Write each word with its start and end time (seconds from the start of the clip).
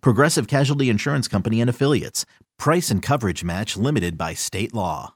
Progressive 0.00 0.46
Casualty 0.46 0.90
Insurance 0.90 1.28
Company 1.28 1.60
and 1.60 1.70
Affiliates. 1.70 2.24
Price 2.58 2.90
and 2.90 3.02
coverage 3.02 3.42
match 3.42 3.76
limited 3.76 4.18
by 4.18 4.34
state 4.34 4.74
law. 4.74 5.14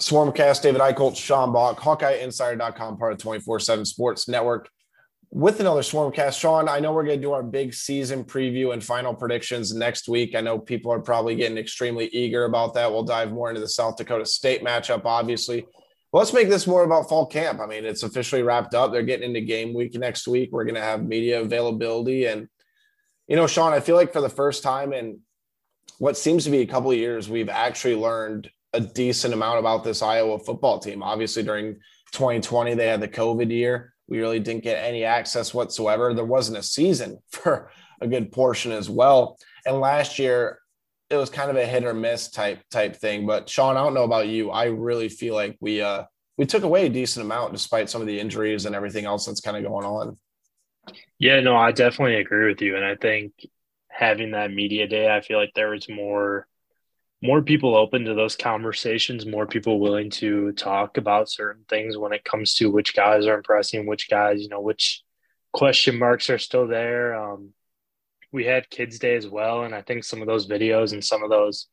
Swarmcast, 0.00 0.62
David 0.62 0.80
Eickholt, 0.82 1.16
Sean 1.16 1.52
Bach, 1.52 1.80
HawkeyeInsider.com, 1.80 2.98
part 2.98 3.12
of 3.12 3.18
24 3.18 3.60
7 3.60 3.84
Sports 3.84 4.28
Network. 4.28 4.68
With 5.30 5.58
another 5.58 5.80
Swarmcast, 5.80 6.38
Sean, 6.38 6.68
I 6.68 6.78
know 6.78 6.92
we're 6.92 7.04
going 7.04 7.18
to 7.18 7.26
do 7.26 7.32
our 7.32 7.42
big 7.42 7.74
season 7.74 8.24
preview 8.24 8.72
and 8.72 8.84
final 8.84 9.14
predictions 9.14 9.74
next 9.74 10.08
week. 10.08 10.34
I 10.34 10.40
know 10.40 10.58
people 10.58 10.92
are 10.92 11.00
probably 11.00 11.34
getting 11.34 11.58
extremely 11.58 12.06
eager 12.06 12.44
about 12.44 12.74
that. 12.74 12.90
We'll 12.90 13.02
dive 13.02 13.32
more 13.32 13.48
into 13.48 13.60
the 13.60 13.68
South 13.68 13.96
Dakota 13.96 14.24
State 14.24 14.62
matchup, 14.62 15.04
obviously. 15.04 15.66
Let's 16.12 16.32
make 16.32 16.48
this 16.48 16.66
more 16.66 16.84
about 16.84 17.08
fall 17.08 17.26
camp. 17.26 17.60
I 17.60 17.66
mean, 17.66 17.84
it's 17.84 18.02
officially 18.02 18.42
wrapped 18.42 18.74
up. 18.74 18.92
They're 18.92 19.02
getting 19.02 19.28
into 19.28 19.40
game 19.40 19.74
week 19.74 19.94
next 19.94 20.28
week. 20.28 20.50
We're 20.52 20.64
going 20.64 20.76
to 20.76 20.80
have 20.80 21.04
media 21.04 21.40
availability 21.40 22.26
and 22.26 22.48
you 23.28 23.36
know, 23.36 23.46
Sean, 23.46 23.72
I 23.72 23.80
feel 23.80 23.96
like 23.96 24.12
for 24.12 24.20
the 24.20 24.28
first 24.28 24.62
time 24.62 24.92
in 24.92 25.20
what 25.98 26.16
seems 26.16 26.44
to 26.44 26.50
be 26.50 26.60
a 26.60 26.66
couple 26.66 26.90
of 26.90 26.96
years, 26.96 27.28
we've 27.28 27.48
actually 27.48 27.96
learned 27.96 28.50
a 28.72 28.80
decent 28.80 29.34
amount 29.34 29.58
about 29.58 29.84
this 29.84 30.02
Iowa 30.02 30.38
football 30.38 30.78
team. 30.78 31.02
Obviously, 31.02 31.42
during 31.42 31.74
2020, 32.12 32.74
they 32.74 32.86
had 32.86 33.00
the 33.00 33.08
COVID 33.08 33.50
year. 33.50 33.94
We 34.08 34.20
really 34.20 34.38
didn't 34.38 34.62
get 34.62 34.84
any 34.84 35.04
access 35.04 35.52
whatsoever. 35.52 36.14
There 36.14 36.24
wasn't 36.24 36.58
a 36.58 36.62
season 36.62 37.18
for 37.30 37.70
a 38.00 38.06
good 38.06 38.30
portion 38.30 38.72
as 38.72 38.88
well. 38.88 39.38
And 39.64 39.80
last 39.80 40.18
year, 40.18 40.58
it 41.08 41.16
was 41.16 41.30
kind 41.30 41.50
of 41.50 41.56
a 41.56 41.66
hit 41.66 41.84
or 41.84 41.94
miss 41.94 42.30
type 42.30 42.60
type 42.70 42.96
thing. 42.96 43.26
But 43.26 43.48
Sean, 43.48 43.76
I 43.76 43.82
don't 43.82 43.94
know 43.94 44.04
about 44.04 44.28
you. 44.28 44.50
I 44.50 44.66
really 44.66 45.08
feel 45.08 45.34
like 45.34 45.56
we 45.60 45.80
uh 45.80 46.04
we 46.36 46.46
took 46.46 46.64
away 46.64 46.86
a 46.86 46.90
decent 46.90 47.24
amount 47.24 47.52
despite 47.52 47.88
some 47.88 48.00
of 48.00 48.06
the 48.06 48.18
injuries 48.18 48.66
and 48.66 48.74
everything 48.74 49.06
else 49.06 49.24
that's 49.24 49.40
kind 49.40 49.56
of 49.56 49.70
going 49.70 49.86
on. 49.86 50.18
Yeah, 51.18 51.40
no, 51.40 51.56
I 51.56 51.72
definitely 51.72 52.16
agree 52.16 52.48
with 52.48 52.60
you. 52.60 52.76
And 52.76 52.84
I 52.84 52.96
think 52.96 53.32
having 53.88 54.32
that 54.32 54.50
media 54.52 54.86
day, 54.86 55.14
I 55.14 55.20
feel 55.20 55.38
like 55.38 55.52
there 55.54 55.70
was 55.70 55.88
more 55.88 56.46
more 57.22 57.42
people 57.42 57.76
open 57.76 58.04
to 58.04 58.14
those 58.14 58.36
conversations, 58.36 59.26
more 59.26 59.46
people 59.46 59.80
willing 59.80 60.10
to 60.10 60.52
talk 60.52 60.98
about 60.98 61.30
certain 61.30 61.64
things 61.68 61.96
when 61.96 62.12
it 62.12 62.24
comes 62.24 62.54
to 62.56 62.70
which 62.70 62.94
guys 62.96 63.26
are 63.26 63.36
impressing, 63.36 63.86
which 63.86 64.10
guys, 64.10 64.42
you 64.42 64.48
know, 64.48 64.60
which 64.60 65.02
question 65.52 65.98
marks 65.98 66.30
are 66.30 66.38
still 66.38 66.66
there. 66.68 67.14
Um, 67.14 67.50
we 68.32 68.44
had 68.44 68.70
kids 68.70 68.98
day 68.98 69.16
as 69.16 69.26
well. 69.28 69.64
And 69.64 69.74
I 69.74 69.82
think 69.82 70.04
some 70.04 70.20
of 70.20 70.26
those 70.28 70.48
videos 70.48 70.92
and 70.92 71.04
some 71.04 71.22
of 71.22 71.30
those 71.30 71.68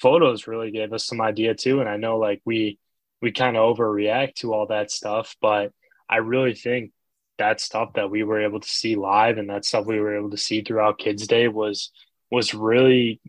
photos 0.00 0.46
really 0.46 0.70
gave 0.70 0.92
us 0.92 1.06
some 1.06 1.20
idea 1.20 1.54
too. 1.54 1.80
And 1.80 1.88
I 1.88 1.96
know 1.96 2.18
like 2.18 2.42
we, 2.44 2.78
we 3.22 3.32
kind 3.32 3.56
of 3.56 3.76
overreact 3.76 4.36
to 4.36 4.52
all 4.54 4.66
that 4.68 4.90
stuff, 4.90 5.36
but 5.40 5.72
I 6.08 6.18
really 6.18 6.54
think 6.54 6.92
that 7.38 7.60
stuff 7.60 7.92
that 7.94 8.10
we 8.10 8.22
were 8.22 8.40
able 8.40 8.60
to 8.60 8.68
see 8.68 8.96
live 8.96 9.38
and 9.38 9.50
that 9.50 9.64
stuff 9.64 9.86
we 9.86 10.00
were 10.00 10.16
able 10.16 10.30
to 10.30 10.36
see 10.36 10.62
throughout 10.62 10.98
Kids 10.98 11.26
Day 11.26 11.48
was 11.48 11.90
was 12.30 12.54
really 12.54 13.20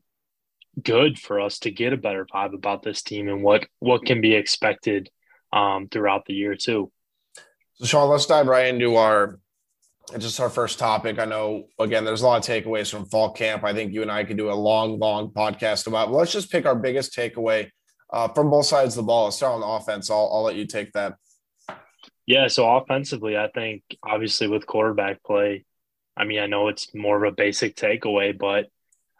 good 0.81 1.17
for 1.17 1.39
us 1.39 1.59
to 1.59 1.71
get 1.71 1.93
a 1.93 1.97
better 1.97 2.25
vibe 2.25 2.53
about 2.53 2.83
this 2.83 3.01
team 3.01 3.29
and 3.29 3.43
what 3.43 3.67
what 3.79 4.05
can 4.05 4.21
be 4.21 4.33
expected 4.33 5.09
um, 5.53 5.87
throughout 5.89 6.25
the 6.25 6.33
year 6.33 6.55
too. 6.55 6.91
So 7.75 7.85
Sean, 7.85 8.09
let's 8.09 8.25
dive 8.25 8.47
right 8.47 8.67
into 8.67 8.95
our 8.95 9.39
just 10.19 10.39
our 10.39 10.49
first 10.49 10.77
topic. 10.77 11.17
I 11.19 11.25
know 11.25 11.67
again, 11.79 12.05
there's 12.05 12.21
a 12.21 12.27
lot 12.27 12.47
of 12.47 12.63
takeaways 12.63 12.91
from 12.91 13.05
fall 13.05 13.31
camp. 13.31 13.63
I 13.63 13.73
think 13.73 13.93
you 13.93 14.01
and 14.01 14.11
I 14.11 14.23
could 14.23 14.37
do 14.37 14.51
a 14.51 14.53
long, 14.53 14.99
long 14.99 15.31
podcast 15.31 15.87
about. 15.87 16.11
Let's 16.11 16.31
just 16.31 16.51
pick 16.51 16.65
our 16.65 16.75
biggest 16.75 17.15
takeaway 17.15 17.69
uh, 18.11 18.27
from 18.29 18.49
both 18.49 18.65
sides 18.65 18.95
of 18.95 19.03
the 19.03 19.07
ball. 19.07 19.25
Let's 19.25 19.37
start 19.37 19.61
on 19.61 19.81
offense. 19.81 20.09
I'll, 20.09 20.29
I'll 20.31 20.43
let 20.43 20.55
you 20.55 20.67
take 20.67 20.91
that. 20.93 21.15
Yeah, 22.27 22.47
so 22.47 22.67
offensively, 22.77 23.37
I 23.37 23.49
think 23.49 23.83
obviously 24.03 24.47
with 24.47 24.65
quarterback 24.65 25.23
play, 25.23 25.65
I 26.17 26.23
mean, 26.25 26.39
I 26.39 26.47
know 26.47 26.69
it's 26.69 26.93
more 26.95 27.23
of 27.23 27.31
a 27.31 27.35
basic 27.35 27.75
takeaway, 27.75 28.37
but 28.37 28.67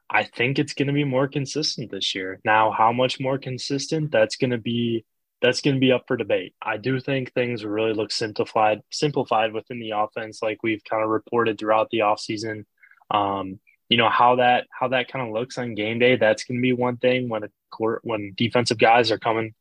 I 0.10 0.24
think 0.24 0.60
it's 0.60 0.74
going 0.74 0.88
to 0.88 0.94
be 0.94 1.04
more 1.04 1.28
consistent 1.28 1.92
this 1.92 2.16
year. 2.16 2.40
Now, 2.46 2.72
how 2.72 2.92
much 2.92 3.20
more 3.20 3.38
consistent? 3.38 4.12
That's 4.12 4.38
going 4.38 4.52
to 4.52 4.58
be 4.58 5.06
that's 5.42 5.62
going 5.62 5.76
to 5.76 5.80
be 5.80 5.92
up 5.92 6.06
for 6.08 6.18
debate. 6.18 6.56
I 6.62 6.78
do 6.78 7.00
think 7.00 7.34
things 7.34 7.66
really 7.66 7.94
look 7.94 8.12
simplified 8.12 8.82
simplified 8.92 9.54
within 9.54 9.80
the 9.80 9.92
offense, 9.92 10.42
like 10.42 10.64
we've 10.64 10.84
kind 10.90 11.04
of 11.04 11.10
reported 11.10 11.60
throughout 11.60 11.90
the 11.92 12.00
offseason. 12.00 12.64
Um, 13.12 13.60
you 13.90 13.98
know 13.98 14.10
how 14.10 14.38
that 14.38 14.66
how 14.72 14.88
that 14.90 15.10
kind 15.10 15.28
of 15.28 15.34
looks 15.34 15.58
on 15.58 15.76
game 15.76 16.00
day. 16.00 16.16
That's 16.16 16.44
going 16.46 16.58
to 16.58 16.62
be 16.62 16.74
one 16.74 16.98
thing 16.98 17.30
when 17.30 17.44
a 17.44 17.50
court 17.72 18.02
when 18.04 18.34
defensive 18.36 18.78
guys 18.78 19.12
are 19.12 19.20
coming 19.20 19.54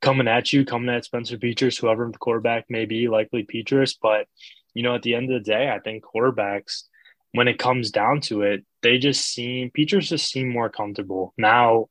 coming 0.00 0.28
at 0.28 0.52
you, 0.52 0.64
coming 0.64 0.94
at 0.94 1.04
Spencer 1.04 1.36
Petras, 1.36 1.80
whoever 1.80 2.08
the 2.10 2.18
quarterback 2.18 2.66
may 2.68 2.84
be, 2.84 3.08
likely 3.08 3.44
Petras. 3.44 3.96
But, 4.00 4.26
you 4.74 4.82
know, 4.82 4.94
at 4.94 5.02
the 5.02 5.14
end 5.14 5.32
of 5.32 5.42
the 5.42 5.50
day, 5.50 5.70
I 5.70 5.80
think 5.80 6.04
quarterbacks, 6.04 6.84
when 7.32 7.48
it 7.48 7.58
comes 7.58 7.90
down 7.90 8.20
to 8.22 8.42
it, 8.42 8.64
they 8.82 8.98
just 8.98 9.26
seem, 9.26 9.70
Petras 9.70 10.08
just 10.08 10.30
seem 10.30 10.48
more 10.48 10.70
comfortable. 10.70 11.34
Now, 11.36 11.86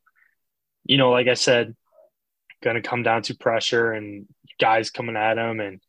you 0.85 0.97
know, 0.97 1.11
like 1.11 1.27
I 1.27 1.33
said, 1.33 1.75
going 2.63 2.75
to 2.75 2.87
come 2.87 3.03
down 3.03 3.21
to 3.23 3.35
pressure 3.35 3.91
and 3.91 4.25
guys 4.59 4.89
coming 4.89 5.15
at 5.15 5.37
him 5.37 5.59
and 5.59 5.81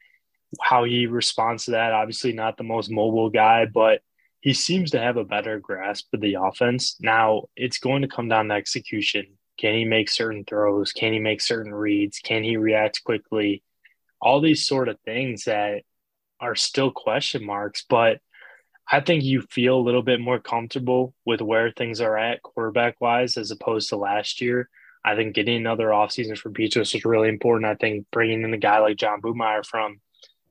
how 0.61 0.85
he 0.85 1.07
responds 1.07 1.65
to 1.65 1.71
that. 1.73 1.93
Obviously, 1.93 2.33
not 2.33 2.57
the 2.57 2.65
most 2.65 2.91
mobile 2.91 3.31
guy, 3.31 3.65
but 3.65 4.03
he 4.41 4.53
seems 4.53 4.91
to 4.91 5.01
have 5.01 5.17
a 5.17 5.25
better 5.25 5.59
grasp 5.59 6.13
of 6.13 6.21
the 6.21 6.37
offense. 6.41 6.97
Now, 7.01 7.45
it's 7.57 7.79
going 7.79 8.03
to 8.03 8.09
come 8.09 8.29
down 8.29 8.49
to 8.49 8.55
execution 8.55 9.38
can 9.59 9.75
he 9.75 9.85
make 9.85 10.09
certain 10.09 10.45
throws? 10.45 10.93
Can 10.93 11.13
he 11.13 11.19
make 11.19 11.41
certain 11.41 11.75
reads? 11.75 12.21
Can 12.21 12.45
he 12.45 12.57
react 12.57 13.03
quickly? 13.05 13.63
All 14.21 14.41
these 14.41 14.67
sort 14.67 14.89
of 14.89 14.99
things 15.05 15.45
that 15.45 15.83
are 16.41 16.55
still 16.55 16.91
question 16.91 17.45
marks, 17.45 17.85
but 17.89 18.21
I 18.91 19.01
think 19.01 19.23
you 19.23 19.43
feel 19.43 19.77
a 19.77 19.83
little 19.83 20.03
bit 20.03 20.21
more 20.21 20.39
comfortable 20.39 21.13
with 21.27 21.43
where 21.43 21.71
things 21.71 22.01
are 22.01 22.17
at 22.17 22.43
quarterback 22.43 22.97
wise 23.01 23.37
as 23.37 23.51
opposed 23.51 23.91
to 23.91 23.97
last 23.97 24.41
year. 24.41 24.69
I 25.05 25.15
think 25.15 25.35
getting 25.35 25.57
another 25.57 25.89
offseason 25.89 26.39
for 26.39 26.51
Petras 26.51 26.95
was 26.95 27.05
really 27.05 27.29
important. 27.29 27.71
I 27.71 27.75
think 27.75 28.07
bringing 28.11 28.43
in 28.43 28.55
a 28.55 28.59
guy 28.59 28.79
like 28.79 28.97
Jon 28.97 29.21
Budmayr 29.21 29.65
from 29.67 30.01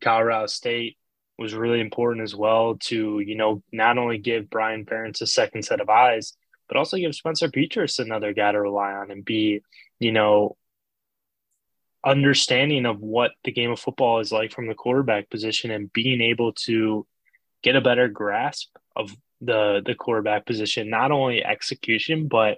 Colorado 0.02 0.48
State 0.48 0.98
was 1.38 1.54
really 1.54 1.80
important 1.80 2.24
as 2.24 2.36
well 2.36 2.76
to, 2.82 3.20
you 3.20 3.36
know, 3.36 3.64
not 3.72 3.98
only 3.98 4.18
give 4.18 4.50
Brian 4.50 4.86
Ferentz 4.86 5.22
a 5.22 5.28
second 5.28 5.64
set 5.64 5.82
of 5.82 5.90
eyes, 5.90 6.34
but 6.68 6.78
also 6.78 6.98
give 6.98 7.16
Spencer 7.16 7.50
Petras 7.50 8.00
another 8.00 8.34
guy 8.34 8.52
to 8.52 8.62
rely 8.62 8.94
on 8.94 9.12
and 9.12 9.24
be, 9.24 9.62
you 10.00 10.12
know, 10.12 10.58
understanding 12.06 12.86
of 12.86 13.02
what 13.02 13.32
the 13.44 13.52
game 13.52 13.72
of 13.72 13.80
football 13.80 14.20
is 14.20 14.32
like 14.32 14.52
from 14.52 14.68
the 14.68 14.76
quarterback 14.76 15.30
position 15.30 15.72
and 15.72 15.92
being 15.92 16.22
able 16.22 16.54
to 16.54 17.06
get 17.64 17.76
a 17.76 17.82
better 17.82 18.08
grasp 18.08 18.70
of 18.96 19.16
the 19.42 19.82
the 19.86 19.96
quarterback 19.96 20.46
position, 20.46 20.90
not 20.90 21.12
only 21.12 21.44
execution, 21.44 22.28
but 22.28 22.58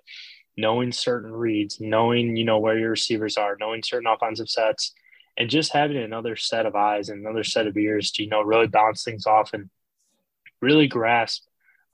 knowing 0.55 0.91
certain 0.91 1.31
reads, 1.31 1.79
knowing, 1.79 2.35
you 2.35 2.43
know, 2.43 2.59
where 2.59 2.77
your 2.77 2.91
receivers 2.91 3.37
are, 3.37 3.57
knowing 3.59 3.81
certain 3.83 4.07
offensive 4.07 4.49
sets, 4.49 4.93
and 5.37 5.49
just 5.49 5.73
having 5.73 5.97
another 5.97 6.35
set 6.35 6.65
of 6.65 6.75
eyes 6.75 7.09
and 7.09 7.21
another 7.21 7.43
set 7.43 7.65
of 7.65 7.77
ears 7.77 8.11
to, 8.11 8.23
you 8.23 8.29
know, 8.29 8.41
really 8.41 8.67
bounce 8.67 9.03
things 9.03 9.25
off 9.25 9.53
and 9.53 9.69
really 10.61 10.87
grasp 10.87 11.45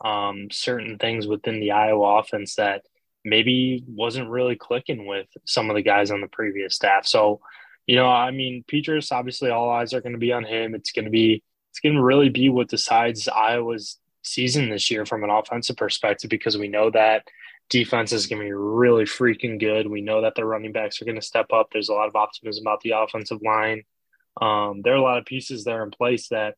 um, 0.03 0.47
certain 0.51 0.97
things 0.97 1.27
within 1.27 1.59
the 1.59 1.71
Iowa 1.71 2.19
offense 2.19 2.55
that 2.55 2.83
maybe 3.23 3.83
wasn't 3.87 4.29
really 4.29 4.55
clicking 4.55 5.07
with 5.07 5.27
some 5.45 5.69
of 5.69 5.75
the 5.75 5.81
guys 5.81 6.11
on 6.11 6.21
the 6.21 6.27
previous 6.27 6.75
staff. 6.75 7.05
So, 7.05 7.39
you 7.87 7.95
know, 7.95 8.07
I 8.07 8.31
mean, 8.31 8.63
Petras, 8.71 9.11
obviously 9.11 9.49
all 9.49 9.69
eyes 9.69 9.93
are 9.93 10.01
going 10.01 10.13
to 10.13 10.19
be 10.19 10.33
on 10.33 10.43
him. 10.43 10.75
It's 10.75 10.91
going 10.91 11.05
to 11.05 11.11
be, 11.11 11.43
it's 11.71 11.79
going 11.79 11.95
to 11.95 12.03
really 12.03 12.29
be 12.29 12.49
what 12.49 12.67
decides 12.67 13.27
Iowa's 13.27 13.99
season 14.23 14.69
this 14.69 14.89
year 14.91 15.05
from 15.05 15.23
an 15.23 15.29
offensive 15.29 15.77
perspective, 15.77 16.29
because 16.29 16.57
we 16.57 16.67
know 16.67 16.89
that 16.91 17.23
Defense 17.69 18.11
is 18.11 18.27
going 18.27 18.41
to 18.41 18.45
be 18.45 18.53
really 18.53 19.05
freaking 19.05 19.59
good. 19.59 19.87
We 19.87 20.01
know 20.01 20.21
that 20.21 20.35
their 20.35 20.45
running 20.45 20.71
backs 20.71 21.01
are 21.01 21.05
going 21.05 21.19
to 21.19 21.21
step 21.21 21.51
up. 21.51 21.69
There's 21.71 21.89
a 21.89 21.93
lot 21.93 22.07
of 22.07 22.15
optimism 22.15 22.63
about 22.63 22.81
the 22.81 22.91
offensive 22.91 23.41
line. 23.43 23.83
Um, 24.39 24.81
there 24.83 24.93
are 24.93 24.97
a 24.97 25.01
lot 25.01 25.17
of 25.17 25.25
pieces 25.25 25.63
there 25.63 25.83
in 25.83 25.89
place 25.89 26.27
that 26.29 26.55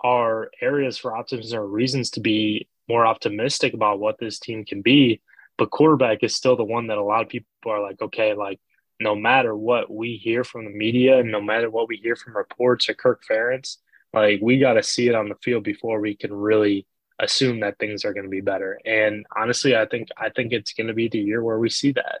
are 0.00 0.50
areas 0.60 0.98
for 0.98 1.16
optimism 1.16 1.58
or 1.58 1.66
reasons 1.66 2.10
to 2.10 2.20
be 2.20 2.68
more 2.88 3.06
optimistic 3.06 3.74
about 3.74 4.00
what 4.00 4.18
this 4.18 4.38
team 4.38 4.64
can 4.64 4.82
be. 4.82 5.20
But 5.56 5.70
quarterback 5.70 6.22
is 6.22 6.34
still 6.34 6.56
the 6.56 6.64
one 6.64 6.86
that 6.86 6.98
a 6.98 7.02
lot 7.02 7.22
of 7.22 7.28
people 7.28 7.48
are 7.66 7.82
like, 7.82 8.00
okay, 8.00 8.34
like 8.34 8.60
no 9.00 9.14
matter 9.14 9.56
what 9.56 9.90
we 9.90 10.16
hear 10.16 10.44
from 10.44 10.64
the 10.64 10.70
media, 10.70 11.18
and 11.18 11.30
no 11.30 11.40
matter 11.40 11.70
what 11.70 11.88
we 11.88 11.96
hear 11.96 12.16
from 12.16 12.36
reports 12.36 12.88
or 12.88 12.94
Kirk 12.94 13.22
Ferentz, 13.28 13.76
like 14.12 14.40
we 14.40 14.58
got 14.58 14.74
to 14.74 14.82
see 14.82 15.08
it 15.08 15.14
on 15.14 15.28
the 15.28 15.34
field 15.42 15.64
before 15.64 16.00
we 16.00 16.14
can 16.16 16.32
really 16.32 16.86
assume 17.18 17.60
that 17.60 17.78
things 17.78 18.04
are 18.04 18.12
going 18.12 18.24
to 18.24 18.30
be 18.30 18.40
better. 18.40 18.78
And 18.84 19.26
honestly, 19.36 19.76
I 19.76 19.86
think 19.86 20.08
I 20.16 20.30
think 20.30 20.52
it's 20.52 20.72
going 20.72 20.86
to 20.86 20.94
be 20.94 21.08
the 21.08 21.18
year 21.18 21.42
where 21.42 21.58
we 21.58 21.70
see 21.70 21.92
that. 21.92 22.20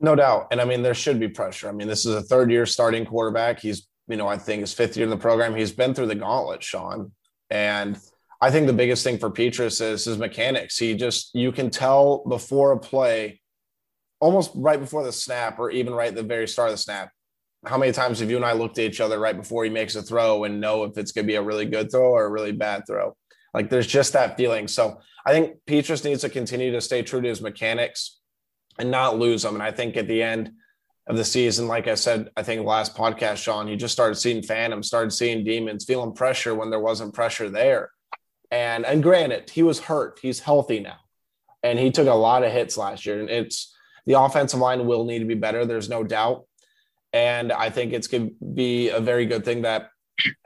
No 0.00 0.14
doubt. 0.14 0.48
And 0.50 0.60
I 0.60 0.64
mean, 0.64 0.82
there 0.82 0.94
should 0.94 1.18
be 1.18 1.28
pressure. 1.28 1.68
I 1.68 1.72
mean, 1.72 1.88
this 1.88 2.06
is 2.06 2.14
a 2.14 2.22
third 2.22 2.50
year 2.50 2.66
starting 2.66 3.04
quarterback. 3.04 3.60
He's, 3.60 3.88
you 4.08 4.16
know, 4.16 4.26
I 4.26 4.38
think 4.38 4.60
his 4.60 4.72
fifth 4.72 4.96
year 4.96 5.04
in 5.04 5.10
the 5.10 5.16
program. 5.16 5.54
He's 5.54 5.72
been 5.72 5.94
through 5.94 6.06
the 6.06 6.14
gauntlet, 6.14 6.62
Sean. 6.62 7.12
And 7.50 7.98
I 8.40 8.50
think 8.50 8.66
the 8.66 8.72
biggest 8.72 9.04
thing 9.04 9.18
for 9.18 9.30
Petras 9.30 9.80
is 9.80 10.04
his 10.04 10.18
mechanics. 10.18 10.78
He 10.78 10.94
just, 10.94 11.34
you 11.34 11.52
can 11.52 11.70
tell 11.70 12.24
before 12.28 12.72
a 12.72 12.78
play, 12.78 13.40
almost 14.20 14.52
right 14.54 14.80
before 14.80 15.04
the 15.04 15.12
snap, 15.12 15.58
or 15.58 15.70
even 15.70 15.92
right 15.92 16.08
at 16.08 16.14
the 16.14 16.22
very 16.22 16.48
start 16.48 16.68
of 16.68 16.74
the 16.74 16.78
snap. 16.78 17.10
How 17.66 17.76
many 17.76 17.92
times 17.92 18.20
have 18.20 18.30
you 18.30 18.36
and 18.36 18.44
I 18.44 18.52
looked 18.52 18.78
at 18.78 18.84
each 18.84 19.00
other 19.00 19.18
right 19.18 19.36
before 19.36 19.64
he 19.64 19.70
makes 19.70 19.96
a 19.96 20.02
throw 20.02 20.44
and 20.44 20.60
know 20.60 20.84
if 20.84 20.96
it's 20.96 21.12
going 21.12 21.24
to 21.24 21.30
be 21.30 21.34
a 21.34 21.42
really 21.42 21.66
good 21.66 21.90
throw 21.90 22.12
or 22.12 22.24
a 22.24 22.30
really 22.30 22.52
bad 22.52 22.84
throw? 22.86 23.16
Like 23.52 23.68
there's 23.68 23.86
just 23.86 24.12
that 24.12 24.36
feeling. 24.36 24.68
So 24.68 25.00
I 25.26 25.32
think 25.32 25.56
Petras 25.66 26.04
needs 26.04 26.20
to 26.20 26.28
continue 26.28 26.70
to 26.72 26.80
stay 26.80 27.02
true 27.02 27.20
to 27.20 27.28
his 27.28 27.42
mechanics 27.42 28.20
and 28.78 28.90
not 28.90 29.18
lose 29.18 29.42
them. 29.42 29.54
And 29.54 29.62
I 29.62 29.72
think 29.72 29.96
at 29.96 30.06
the 30.06 30.22
end 30.22 30.52
of 31.08 31.16
the 31.16 31.24
season, 31.24 31.66
like 31.66 31.88
I 31.88 31.94
said, 31.94 32.30
I 32.36 32.42
think 32.42 32.64
last 32.64 32.94
podcast, 32.94 33.38
Sean, 33.38 33.66
you 33.66 33.76
just 33.76 33.94
started 33.94 34.16
seeing 34.16 34.42
phantoms, 34.42 34.86
started 34.86 35.10
seeing 35.10 35.42
demons, 35.42 35.84
feeling 35.84 36.12
pressure 36.12 36.54
when 36.54 36.70
there 36.70 36.80
wasn't 36.80 37.14
pressure 37.14 37.48
there. 37.48 37.90
And 38.50 38.84
and 38.84 39.02
granted, 39.02 39.50
he 39.50 39.62
was 39.62 39.80
hurt. 39.80 40.18
He's 40.20 40.40
healthy 40.40 40.80
now. 40.80 40.98
And 41.62 41.78
he 41.78 41.90
took 41.90 42.06
a 42.06 42.14
lot 42.14 42.44
of 42.44 42.52
hits 42.52 42.76
last 42.76 43.06
year. 43.06 43.20
And 43.20 43.30
it's 43.30 43.74
the 44.06 44.20
offensive 44.20 44.60
line 44.60 44.86
will 44.86 45.04
need 45.04 45.18
to 45.20 45.24
be 45.24 45.34
better. 45.34 45.64
There's 45.64 45.88
no 45.88 46.04
doubt. 46.04 46.44
And 47.12 47.52
I 47.52 47.70
think 47.70 47.92
it's 47.92 48.06
going 48.06 48.28
to 48.28 48.34
be 48.54 48.90
a 48.90 49.00
very 49.00 49.26
good 49.26 49.44
thing 49.44 49.62
that 49.62 49.90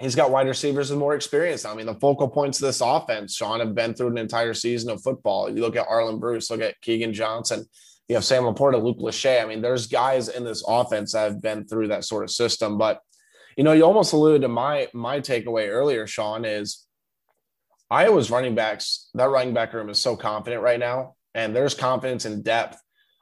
he's 0.00 0.14
got 0.14 0.30
wide 0.30 0.46
receivers 0.46 0.90
with 0.90 0.98
more 0.98 1.14
experience. 1.14 1.64
I 1.64 1.74
mean, 1.74 1.86
the 1.86 1.94
focal 1.94 2.28
points 2.28 2.60
of 2.60 2.66
this 2.66 2.80
offense, 2.80 3.34
Sean, 3.34 3.60
have 3.60 3.74
been 3.74 3.94
through 3.94 4.08
an 4.08 4.18
entire 4.18 4.54
season 4.54 4.90
of 4.90 5.02
football. 5.02 5.50
You 5.50 5.60
look 5.60 5.76
at 5.76 5.88
Arland 5.88 6.20
Bruce, 6.20 6.50
look 6.50 6.60
at 6.60 6.80
Keagan 6.82 7.12
Johnson, 7.12 7.66
you 8.12 8.16
have 8.16 8.26
Sam 8.26 8.42
LaPorta, 8.42 8.82
Luke 8.82 8.98
Lachey. 8.98 9.42
I 9.42 9.46
mean, 9.46 9.62
there's 9.62 9.86
guys 9.86 10.28
in 10.28 10.44
this 10.44 10.62
offense 10.68 11.12
that 11.12 11.24
have 11.24 11.40
been 11.40 11.64
through 11.64 11.88
that 11.88 12.04
sort 12.04 12.24
of 12.24 12.30
system. 12.30 12.76
But 12.76 13.00
you 13.56 13.64
know, 13.64 13.72
you 13.72 13.84
almost 13.84 14.12
alluded 14.12 14.42
to 14.42 14.48
my 14.48 14.88
my 14.92 15.18
takeaway 15.18 15.68
earlier, 15.70 16.06
Sean, 16.06 16.44
is 16.44 16.86
Iowa's 17.90 18.30
running 18.30 18.54
backs, 18.54 19.08
that 19.14 19.30
running 19.30 19.54
back 19.54 19.72
room 19.72 19.88
is 19.88 19.98
so 19.98 20.14
confident 20.14 20.62
right 20.62 20.78
now. 20.78 21.14
And 21.34 21.56
there's 21.56 21.74
confidence 21.74 22.26
and 22.26 22.44
depth. 22.44 22.78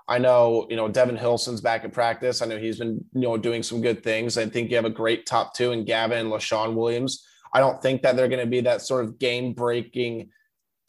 I 0.09 0.19
know, 0.19 0.67
you 0.69 0.75
know, 0.75 0.89
Devin 0.89 1.17
Hilson's 1.17 1.61
back 1.61 1.85
at 1.85 1.93
practice. 1.93 2.43
I 2.43 2.47
know 2.47 2.59
he's 2.59 2.81
been, 2.81 3.05
you 3.15 3.21
know, 3.21 3.37
doing 3.37 3.63
some 3.63 3.81
good 3.81 4.03
things. 4.03 4.37
I 4.37 4.47
think 4.47 4.71
you 4.71 4.77
have 4.77 4.85
a 4.85 4.91
great 4.91 5.25
top 5.25 5.55
two 5.55 5.71
in 5.71 5.85
Gavin 5.85 6.19
and 6.19 6.33
Leshon 6.33 6.75
Williams. 6.75 7.25
I 7.55 7.61
don't 7.61 7.81
think 7.81 8.03
that 8.03 8.17
they're 8.17 8.29
going 8.29 8.45
to 8.45 8.51
be 8.51 8.63
that 8.63 8.83
sort 8.83 9.05
of 9.05 9.21
game 9.21 9.53
breaking 9.53 10.31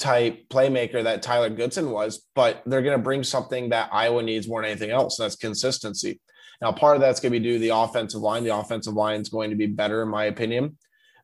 type 0.02 0.50
playmaker 0.50 1.04
that 1.04 1.22
Tyler 1.22 1.50
Goodson 1.50 1.92
was, 1.92 2.28
but 2.36 2.62
they're 2.66 2.82
going 2.82 2.98
to 2.98 3.04
bring 3.04 3.24
something 3.24 3.70
that 3.70 3.90
Iowa 3.94 4.24
needs 4.24 4.48
more 4.48 4.62
than 4.62 4.72
anything 4.72 4.92
else. 4.92 5.20
And 5.20 5.26
that's 5.26 5.36
consistency. 5.36 6.20
Now, 6.62 6.72
part 6.72 6.96
of 6.96 7.02
that's 7.02 7.20
going 7.20 7.34
to 7.34 7.40
be 7.40 7.44
due 7.44 7.54
to 7.54 7.60
the 7.60 7.70
offensive 7.70 8.22
line. 8.22 8.44
The 8.44 8.56
offensive 8.56 8.94
line 8.94 9.22
is 9.22 9.30
going 9.30 9.52
to 9.52 9.56
be 9.56 9.68
better, 9.68 10.02
in 10.02 10.10
my 10.10 10.26
opinion 10.26 10.78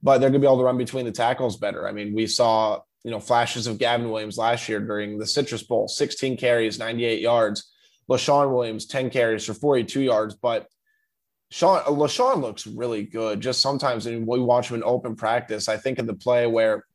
but 0.03 0.19
they're 0.19 0.29
going 0.29 0.41
to 0.41 0.45
be 0.45 0.47
able 0.47 0.59
to 0.59 0.63
run 0.63 0.77
between 0.77 1.05
the 1.05 1.11
tackles 1.11 1.57
better. 1.57 1.87
I 1.87 1.91
mean, 1.91 2.13
we 2.13 2.27
saw 2.27 2.81
you 3.03 3.11
know 3.11 3.19
flashes 3.19 3.67
of 3.67 3.77
Gavin 3.77 4.09
Williams 4.09 4.37
last 4.37 4.67
year 4.69 4.79
during 4.79 5.17
the 5.17 5.25
Citrus 5.25 5.63
Bowl, 5.63 5.87
16 5.87 6.37
carries, 6.37 6.79
98 6.79 7.21
yards. 7.21 7.71
Leshon 8.09 8.53
Williams, 8.53 8.85
10 8.85 9.09
carries 9.09 9.45
for 9.45 9.53
42 9.53 10.01
yards, 10.01 10.35
but 10.35 10.67
Sean 11.51 11.83
Leshon 11.83 12.41
looks 12.41 12.65
really 12.65 13.03
good. 13.03 13.41
Just 13.41 13.61
sometimes 13.61 14.05
when 14.05 14.25
we 14.25 14.39
watch 14.39 14.69
him 14.69 14.77
in 14.77 14.83
open 14.83 15.15
practice, 15.15 15.67
I 15.67 15.77
think 15.77 15.99
of 15.99 16.07
the 16.07 16.13
play 16.13 16.47
where 16.47 16.85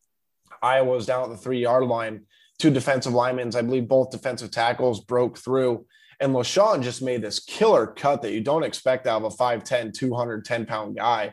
Iowa 0.62 0.94
was 0.94 1.06
down 1.06 1.24
at 1.24 1.30
the 1.30 1.36
three 1.36 1.60
yard 1.60 1.84
line, 1.84 2.22
two 2.58 2.70
defensive 2.70 3.12
linemen, 3.12 3.54
I 3.56 3.62
believe 3.62 3.88
both 3.88 4.10
defensive 4.10 4.50
tackles 4.50 5.04
broke 5.04 5.38
through. 5.38 5.86
And 6.20 6.32
Leshon 6.32 6.82
just 6.82 7.02
made 7.02 7.22
this 7.22 7.40
killer 7.40 7.86
cut 7.86 8.22
that 8.22 8.32
you 8.32 8.40
don't 8.40 8.62
expect 8.62 9.06
out 9.06 9.22
of 9.22 9.32
a 9.32 9.36
5'10, 9.36 9.92
210 9.92 10.66
pound 10.66 10.96
guy 10.96 11.32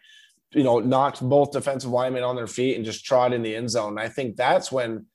you 0.51 0.63
know, 0.63 0.79
knocked 0.79 1.21
both 1.21 1.51
defensive 1.51 1.91
linemen 1.91 2.23
on 2.23 2.35
their 2.35 2.47
feet 2.47 2.75
and 2.75 2.85
just 2.85 3.05
trod 3.05 3.33
in 3.33 3.43
the 3.43 3.55
end 3.55 3.69
zone. 3.69 3.91
And 3.91 3.99
I 3.99 4.09
think 4.09 4.35
that's 4.35 4.71
when 4.71 5.05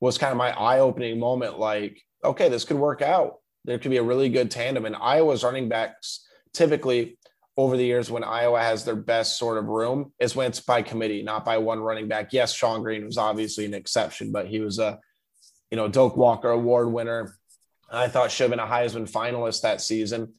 was 0.00 0.18
kind 0.18 0.30
of 0.30 0.38
my 0.38 0.50
eye-opening 0.50 1.18
moment. 1.18 1.58
Like, 1.58 2.00
okay, 2.22 2.48
this 2.48 2.64
could 2.64 2.76
work 2.76 3.02
out. 3.02 3.40
There 3.64 3.78
could 3.78 3.90
be 3.90 3.96
a 3.96 4.02
really 4.02 4.28
good 4.28 4.50
tandem. 4.50 4.84
And 4.84 4.94
Iowa's 4.94 5.42
running 5.42 5.68
backs 5.68 6.26
typically 6.52 7.18
over 7.56 7.76
the 7.76 7.84
years 7.84 8.10
when 8.10 8.24
Iowa 8.24 8.60
has 8.60 8.84
their 8.84 8.96
best 8.96 9.38
sort 9.38 9.58
of 9.58 9.66
room 9.66 10.12
is 10.18 10.34
when 10.34 10.48
it's 10.48 10.60
by 10.60 10.82
committee, 10.82 11.22
not 11.22 11.44
by 11.44 11.58
one 11.58 11.80
running 11.80 12.08
back. 12.08 12.32
Yes, 12.32 12.56
Shonn 12.56 12.82
Greene 12.82 13.04
was 13.04 13.18
obviously 13.18 13.64
an 13.64 13.74
exception, 13.74 14.32
but 14.32 14.48
he 14.48 14.60
was 14.60 14.78
a, 14.78 14.98
you 15.70 15.76
know, 15.76 15.88
Doak 15.88 16.16
Walker 16.16 16.50
Award 16.50 16.92
winner. 16.92 17.38
I 17.90 18.08
thought 18.08 18.32
should 18.32 18.44
have 18.44 18.50
been 18.50 18.58
a 18.58 18.66
Heisman 18.66 19.10
finalist 19.10 19.62
that 19.62 19.80
season. 19.80 20.32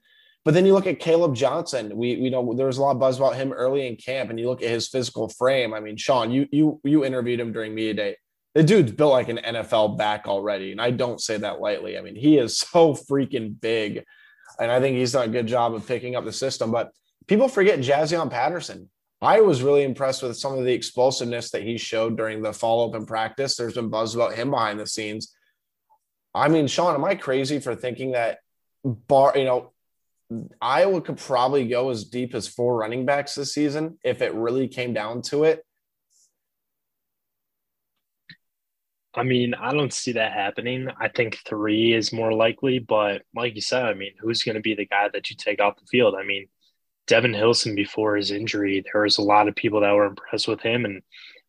But 0.44 0.54
then 0.54 0.66
you 0.66 0.74
look 0.74 0.88
at 0.88 1.00
Kaleb 1.00 1.34
Johnson. 1.36 1.96
We 1.96 2.18
we 2.18 2.30
know 2.30 2.54
there 2.54 2.68
was 2.68 2.78
a 2.78 2.82
lot 2.82 2.92
of 2.92 3.00
buzz 3.00 3.18
about 3.18 3.36
him 3.36 3.52
early 3.52 3.88
in 3.88 3.96
camp, 3.96 4.30
and 4.30 4.40
you 4.40 4.48
look 4.48 4.62
at 4.62 4.70
his 4.70 4.88
physical 4.88 5.28
frame. 5.28 5.74
I 5.74 5.80
mean, 5.80 5.98
Sean, 5.98 6.32
you 6.32 6.48
you 6.52 6.80
you 6.84 7.04
interviewed 7.04 7.40
him 7.40 7.52
during 7.52 7.74
media 7.74 7.94
day. 7.96 8.18
The 8.54 8.64
dude's 8.64 8.92
built 8.92 9.12
like 9.12 9.28
an 9.28 9.40
NFL 9.40 9.98
back 9.98 10.28
already, 10.28 10.72
and 10.72 10.80
I 10.80 10.92
don't 10.92 11.20
say 11.20 11.38
that 11.38 11.60
lightly. 11.60 11.98
I 11.98 12.02
mean, 12.02 12.16
he 12.16 12.38
is 12.38 12.58
so 12.58 12.94
freaking 12.94 13.60
big, 13.60 14.06
and 14.60 14.72
I 14.72 14.80
think 14.80 14.98
he's 14.98 15.14
done 15.14 15.30
a 15.30 15.32
good 15.32 15.48
job 15.48 15.74
of 15.74 15.88
picking 15.88 16.16
up 16.16 16.26
the 16.26 16.34
system. 16.34 16.72
But 16.72 16.92
people 17.28 17.48
forget 17.48 17.80
Jaziun 17.80 18.30
Patterson. 18.30 18.90
I 19.22 19.42
was 19.42 19.64
really 19.64 19.84
impressed 19.84 20.22
with 20.22 20.38
some 20.38 20.58
of 20.58 20.66
the 20.66 20.74
explosiveness 20.74 21.52
that 21.52 21.64
he 21.64 21.78
showed 21.78 22.18
during 22.18 22.42
the 22.42 22.54
follow 22.54 22.90
up 22.90 22.96
in 22.96 23.06
practice. 23.06 23.56
There's 23.56 23.74
been 23.74 23.90
buzz 23.90 24.14
about 24.14 24.36
him 24.36 24.52
behind 24.52 24.80
the 24.80 24.88
scenes. 24.88 25.34
I 26.34 26.48
mean, 26.50 26.68
Sean, 26.68 26.96
am 26.96 27.06
I 27.06 27.16
crazy 27.16 27.60
for 27.60 27.76
thinking 27.76 28.12
that 28.12 28.40
bar, 28.84 29.34
you 29.36 29.46
know, 29.46 29.72
Iowa 30.62 31.02
could 31.02 31.18
probably 31.18 31.68
go 31.68 31.90
as 31.90 32.04
deep 32.04 32.36
as 32.36 32.48
four 32.48 32.78
running 32.78 33.06
backs 33.06 33.36
this 33.36 33.54
season 33.54 33.98
if 34.04 34.22
it 34.22 34.34
really 34.34 34.68
came 34.68 34.94
down 34.94 35.22
to 35.24 35.44
it. 35.44 35.65
I 39.16 39.24
mean, 39.24 39.54
I 39.54 39.72
don't 39.72 39.94
see 39.94 40.14
that 40.14 40.34
happening. 40.34 40.90
I 41.00 41.08
think 41.08 41.38
three 41.48 41.94
is 41.94 42.12
more 42.12 42.34
likely, 42.34 42.80
but 42.80 43.24
like 43.34 43.56
you 43.56 43.62
said, 43.62 43.86
I 43.86 43.94
mean, 43.94 44.14
who's 44.20 44.44
going 44.44 44.56
to 44.56 44.62
be 44.62 44.76
the 44.76 44.86
guy 44.86 45.10
that 45.14 45.30
you 45.30 45.36
take 45.36 45.62
off 45.62 45.80
the 45.80 45.86
field? 45.86 46.16
I 46.20 46.24
mean, 46.24 46.48
Devin 47.08 47.34
Hilson 47.34 47.76
before 47.76 48.16
his 48.16 48.32
injury, 48.32 48.84
there 48.92 49.04
was 49.04 49.18
a 49.18 49.24
lot 49.24 49.48
of 49.48 49.56
people 49.56 49.82
that 49.82 49.94
were 49.94 50.06
impressed 50.06 50.48
with 50.48 50.62
him 50.62 50.86
and 50.86 51.02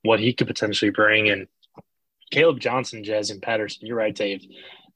what 0.03 0.21
he 0.21 0.33
could 0.33 0.47
potentially 0.47 0.91
bring. 0.91 1.29
And 1.29 1.49
Kaleb 2.33 2.61
Johnson, 2.61 3.03
Jaziun 3.03 3.43
Patterson, 3.43 3.87
you're 3.87 3.97
right, 3.97 4.15
Dave. 4.15 4.45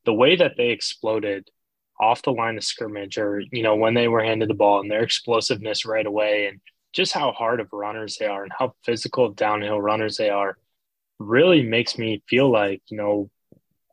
The 0.05 0.15
way 0.15 0.37
that 0.37 0.53
they 0.57 0.69
exploded 0.69 1.51
off 1.99 2.23
the 2.23 2.33
line 2.33 2.57
of 2.57 2.65
scrimmage 2.65 3.19
or, 3.19 3.43
you 3.53 3.63
know, 3.63 3.77
when 3.77 3.95
they 3.95 4.09
were 4.09 4.23
handed 4.23 4.49
the 4.49 4.55
ball 4.55 4.81
and 4.81 4.91
their 4.91 5.03
explosiveness 5.03 5.85
right 5.85 6.07
away 6.07 6.47
and 6.47 6.61
just 6.93 7.13
how 7.13 7.33
hard 7.33 7.61
of 7.61 7.73
runners 7.73 8.17
they 8.19 8.27
are 8.27 8.43
and 8.43 8.53
how 8.59 8.75
physical 8.85 9.31
downhill 9.31 9.81
runners 9.81 10.17
they 10.17 10.31
are 10.31 10.57
really 11.21 11.63
makes 11.63 11.99
me 11.99 12.23
feel 12.29 12.51
like, 12.51 12.83
you 12.89 12.97
know, 12.97 13.31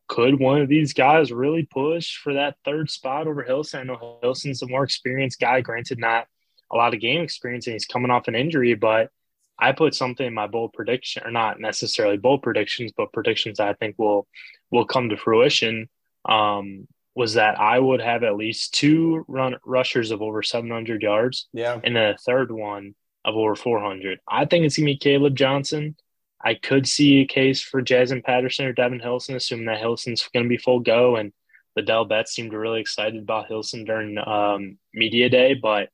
could 0.08 0.40
one 0.40 0.62
of 0.62 0.70
these 0.70 0.94
guys 0.94 1.32
really 1.32 1.64
push 1.64 2.18
for 2.18 2.34
that 2.34 2.56
third 2.64 2.90
spot 2.90 3.28
over 3.28 3.44
Hilson? 3.44 3.82
I 3.82 3.84
know 3.84 4.18
Hilson's 4.22 4.62
a 4.62 4.68
more 4.68 4.84
experienced 4.84 5.40
guy, 5.40 5.62
granted, 5.62 6.00
not 6.00 6.28
a 6.72 6.78
lot 6.78 6.94
of 6.94 7.02
game 7.02 7.22
experience, 7.22 7.68
and 7.68 7.74
he's 7.74 7.86
coming 7.86 8.10
off 8.10 8.28
an 8.28 8.36
injury, 8.36 8.74
but 8.74 9.12
I 9.60 9.74
put 9.74 9.94
something 9.94 10.26
in 10.26 10.34
my 10.34 10.48
bold 10.48 10.74
prediction, 10.74 11.24
or 11.26 11.32
not 11.32 11.60
necessarily 11.60 12.18
bold 12.18 12.42
predictions, 12.42 12.94
but 12.96 13.12
predictions 13.12 13.60
I 13.60 13.74
think 13.74 13.96
will 13.98 14.28
will 14.72 14.86
come 14.86 15.10
to 15.10 15.18
fruition. 15.18 15.90
Um, 16.28 16.88
was 17.18 17.34
that 17.34 17.60
I 17.60 17.80
would 17.80 18.00
have 18.00 18.24
at 18.24 18.36
least 18.36 18.76
two 18.76 19.26
run 19.28 19.56
rushers 19.66 20.12
of 20.12 20.22
over 20.22 20.44
700 20.44 21.02
yards. 21.02 21.48
Yeah. 21.52 21.80
And 21.84 21.96
then 21.96 22.12
a 22.12 22.18
third 22.18 22.52
one 22.52 22.94
of 23.26 23.36
over 23.36 23.56
400. 23.56 24.20
I 24.28 24.46
think 24.46 24.66
it's 24.66 24.76
to 24.76 24.86
be 24.86 25.00
Kaleb 25.00 25.34
Johnson. 25.34 25.96
I 26.44 26.54
could 26.54 26.88
see 26.88 27.22
a 27.22 27.26
case 27.26 27.62
for 27.62 27.82
Jaziun 27.82 28.24
Patterson 28.24 28.66
or 28.66 28.74
Devin 28.74 29.00
Hilson, 29.00 29.36
assuming 29.36 29.66
that 29.66 29.80
Hilson's 29.80 30.28
going 30.34 30.46
to 30.46 30.50
be 30.50 30.58
full 30.58 30.80
go. 30.80 31.16
And 31.16 31.34
Ladell 31.78 32.08
Betts 32.08 32.34
seemed 32.34 32.54
really 32.54 32.82
excited 32.82 33.22
about 33.22 33.48
Hilson 33.48 33.86
during 33.86 34.18
um, 34.18 34.78
media 34.94 35.30
day. 35.30 35.56
But 35.56 35.90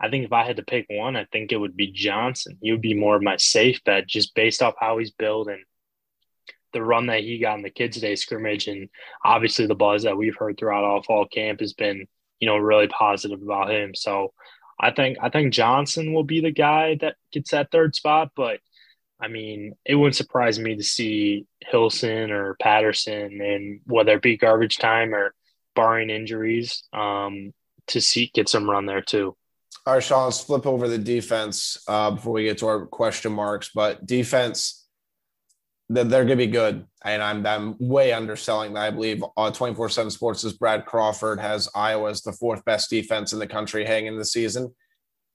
I 0.00 0.10
think 0.10 0.24
if 0.24 0.32
I 0.32 0.44
had 0.44 0.56
to 0.56 0.62
pick 0.62 0.86
one, 0.88 1.16
I 1.16 1.24
think 1.24 1.52
it 1.52 1.56
would 1.56 1.76
be 1.76 1.90
Johnson. 1.90 2.58
He 2.60 2.70
would 2.70 2.82
be 2.82 2.94
more 2.94 3.16
of 3.16 3.22
my 3.22 3.36
safe 3.36 3.82
bet 3.84 4.06
just 4.06 4.34
based 4.34 4.62
off 4.62 4.74
how 4.78 4.98
he's 4.98 5.10
built 5.10 5.48
and 5.48 5.64
the 6.72 6.82
run 6.82 7.06
that 7.06 7.20
he 7.20 7.38
got 7.38 7.56
in 7.56 7.62
the 7.62 7.70
kids' 7.70 8.00
day 8.00 8.14
scrimmage, 8.14 8.68
and 8.68 8.88
obviously 9.24 9.66
the 9.66 9.74
buzz 9.74 10.02
that 10.02 10.16
we've 10.16 10.36
heard 10.36 10.58
throughout 10.58 10.84
all 10.84 11.02
fall 11.02 11.26
camp 11.26 11.60
has 11.60 11.72
been, 11.72 12.06
you 12.40 12.46
know, 12.46 12.56
really 12.56 12.88
positive 12.88 13.40
about 13.42 13.70
him. 13.70 13.94
So 13.94 14.32
I 14.78 14.90
think 14.90 15.18
I 15.20 15.30
think 15.30 15.52
Johnson 15.52 16.12
will 16.12 16.24
be 16.24 16.40
the 16.40 16.50
guy 16.50 16.96
that 17.00 17.16
gets 17.32 17.50
that 17.50 17.70
third 17.70 17.96
spot, 17.96 18.32
but 18.36 18.60
I 19.20 19.28
mean, 19.28 19.74
it 19.84 19.96
wouldn't 19.96 20.16
surprise 20.16 20.58
me 20.58 20.76
to 20.76 20.82
see 20.82 21.46
Hilson 21.60 22.30
or 22.30 22.54
Patterson, 22.54 23.40
and 23.40 23.80
whether 23.84 24.12
it 24.12 24.22
be 24.22 24.36
garbage 24.36 24.78
time 24.78 25.14
or 25.14 25.34
barring 25.74 26.10
injuries, 26.10 26.84
um, 26.92 27.52
to 27.88 28.00
see 28.00 28.30
get 28.32 28.48
some 28.48 28.68
run 28.70 28.86
there 28.86 29.02
too. 29.02 29.36
All 29.86 29.94
right, 29.94 30.02
Sean, 30.02 30.26
let's 30.26 30.42
flip 30.42 30.66
over 30.66 30.86
the 30.86 30.98
defense 30.98 31.78
uh, 31.88 32.10
before 32.10 32.34
we 32.34 32.44
get 32.44 32.58
to 32.58 32.66
our 32.66 32.86
question 32.86 33.32
marks. 33.32 33.70
But 33.74 34.06
defense, 34.06 34.86
they're, 35.88 36.04
they're 36.04 36.24
going 36.24 36.38
to 36.38 36.46
be 36.46 36.52
good. 36.52 36.86
And 37.04 37.22
I'm, 37.22 37.46
I'm 37.46 37.76
way 37.78 38.12
underselling 38.12 38.74
that. 38.74 38.80
I 38.80 38.90
believe 38.90 39.24
uh, 39.36 39.50
24 39.50 39.88
7 39.88 40.10
Sports' 40.10 40.44
is 40.44 40.52
Brad 40.52 40.84
Crawford 40.84 41.40
has 41.40 41.70
Iowa 41.74 42.10
as 42.10 42.22
the 42.22 42.32
fourth 42.32 42.64
best 42.64 42.90
defense 42.90 43.32
in 43.32 43.38
the 43.38 43.46
country 43.46 43.84
hanging 43.84 44.18
the 44.18 44.24
season. 44.24 44.74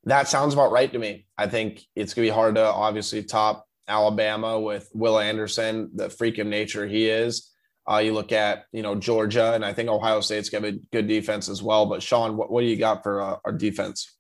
That 0.06 0.28
sounds 0.28 0.54
about 0.54 0.72
right 0.72 0.92
to 0.92 1.00
me. 1.00 1.26
I 1.38 1.48
think 1.48 1.82
it's 1.96 2.14
going 2.14 2.28
to 2.28 2.32
be 2.32 2.36
hard 2.36 2.56
to 2.56 2.66
obviously 2.66 3.24
top 3.24 3.66
Alabama 3.88 4.60
with 4.60 4.90
Will 4.94 5.20
Anderson, 5.20 5.92
the 5.94 6.10
freak 6.10 6.38
of 6.38 6.48
nature 6.48 6.88
he 6.88 7.10
is. 7.10 7.50
Uh, 7.90 7.98
you 7.98 8.14
look 8.14 8.32
at 8.32 8.66
you 8.72 8.82
know 8.82 8.96
Georgia, 8.96 9.54
and 9.54 9.66
I 9.66 9.74
think 9.74 9.90
Ohio 9.90 10.22
State's 10.22 10.50
got 10.50 10.64
a 10.64 10.80
good 10.92 11.08
defense 11.08 11.50
as 11.50 11.62
well. 11.62 11.86
But 11.86 12.02
Sean, 12.02 12.38
what, 12.38 12.50
what 12.50 12.62
do 12.62 12.68
you 12.68 12.78
got 12.78 13.04
for 13.04 13.22
uh, 13.22 13.38
our 13.44 13.52
defense? 13.52 14.16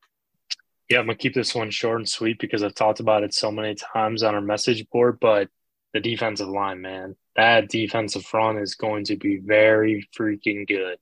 Yeah, 0.90 1.00
I'm 1.00 1.06
gonna 1.06 1.18
keep 1.18 1.34
this 1.34 1.56
one 1.56 1.72
short 1.72 2.00
and 2.00 2.10
sweet 2.10 2.40
because 2.40 2.62
I've 2.62 2.76
talked 2.76 3.00
about 3.00 3.24
it 3.24 3.34
so 3.34 3.52
many 3.52 3.76
times 3.76 4.22
on 4.22 4.36
our 4.36 4.42
message 4.42 4.86
board. 4.90 5.18
But 5.22 5.48
the 5.94 6.02
defensive 6.02 6.50
line, 6.50 6.82
man, 6.82 7.16
that 7.38 7.70
defensive 7.70 8.26
front 8.26 8.60
is 8.60 8.76
going 8.76 9.06
to 9.06 9.16
be 9.16 9.38
very 9.38 10.08
freaking 10.18 10.68
good. 10.68 10.98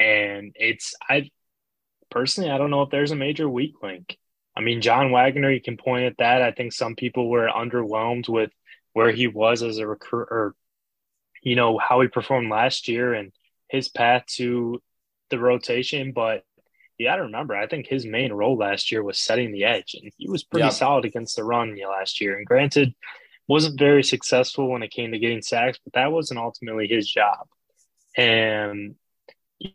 And 0.00 0.52
it's 0.56 0.94
I 1.08 1.30
personally 2.10 2.50
I 2.50 2.58
don't 2.58 2.70
know 2.70 2.82
if 2.82 2.90
there's 2.90 3.12
a 3.12 3.16
major 3.16 3.48
weak 3.48 3.74
link. 3.80 4.18
I 4.56 4.60
mean, 4.60 4.82
John 4.82 5.10
Waggoner, 5.10 5.50
you 5.50 5.62
can 5.62 5.76
point 5.76 6.04
at 6.04 6.18
that. 6.18 6.42
I 6.42 6.52
think 6.52 6.72
some 6.72 6.94
people 6.94 7.30
were 7.30 7.48
underwhelmed 7.48 8.28
with 8.28 8.50
where 8.92 9.10
he 9.10 9.26
was 9.26 9.62
as 9.62 9.78
a 9.78 9.86
recruit 9.86 10.28
or, 10.30 10.54
you 11.42 11.56
know, 11.56 11.78
how 11.78 12.00
he 12.00 12.08
performed 12.08 12.50
last 12.50 12.88
year 12.88 13.14
and 13.14 13.32
his 13.68 13.88
path 13.88 14.24
to 14.36 14.82
the 15.30 15.38
rotation. 15.38 16.12
But 16.12 16.44
you 16.98 17.06
got 17.06 17.16
to 17.16 17.22
remember, 17.22 17.56
I 17.56 17.66
think 17.66 17.86
his 17.86 18.04
main 18.04 18.32
role 18.32 18.56
last 18.56 18.92
year 18.92 19.02
was 19.02 19.18
setting 19.18 19.52
the 19.52 19.64
edge, 19.64 19.94
and 19.94 20.12
he 20.18 20.28
was 20.28 20.44
pretty 20.44 20.70
solid 20.70 21.04
against 21.04 21.36
the 21.36 21.44
run 21.44 21.76
last 21.88 22.20
year. 22.20 22.36
And 22.36 22.46
granted, 22.46 22.94
wasn't 23.48 23.78
very 23.78 24.04
successful 24.04 24.70
when 24.70 24.82
it 24.82 24.90
came 24.90 25.12
to 25.12 25.18
getting 25.18 25.42
sacks, 25.42 25.78
but 25.82 25.94
that 25.94 26.12
wasn't 26.12 26.38
ultimately 26.38 26.86
his 26.86 27.08
job. 27.08 27.48
And 28.16 28.94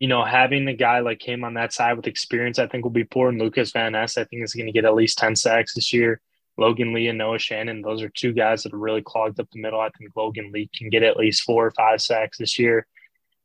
you 0.00 0.08
know, 0.08 0.24
having 0.24 0.68
a 0.68 0.74
guy 0.74 1.00
like 1.00 1.26
him 1.26 1.44
on 1.44 1.54
that 1.54 1.72
side 1.72 1.96
with 1.96 2.06
experience, 2.06 2.58
I 2.58 2.66
think 2.66 2.84
will 2.84 2.90
be 2.90 3.00
important. 3.00 3.42
Lucas 3.42 3.72
Van 3.72 3.92
Ness, 3.92 4.18
I 4.18 4.24
think, 4.24 4.42
is 4.42 4.54
going 4.54 4.66
to 4.66 4.72
get 4.72 4.84
at 4.84 4.94
least 4.94 5.18
10 5.18 5.36
sacks 5.36 5.74
this 5.74 5.92
year. 5.92 6.20
Logan 6.56 6.92
Lee 6.92 7.06
and 7.06 7.18
Noah 7.18 7.38
Shannon, 7.38 7.82
those 7.82 8.02
are 8.02 8.08
two 8.08 8.32
guys 8.32 8.64
that 8.64 8.74
are 8.74 8.78
really 8.78 9.02
clogged 9.02 9.38
up 9.38 9.48
the 9.52 9.60
middle. 9.60 9.80
I 9.80 9.90
think 9.90 10.10
Logan 10.16 10.50
Lee 10.52 10.68
can 10.76 10.90
get 10.90 11.04
at 11.04 11.16
least 11.16 11.42
four 11.42 11.66
or 11.66 11.70
five 11.70 12.00
sacks 12.00 12.38
this 12.38 12.58
year. 12.58 12.86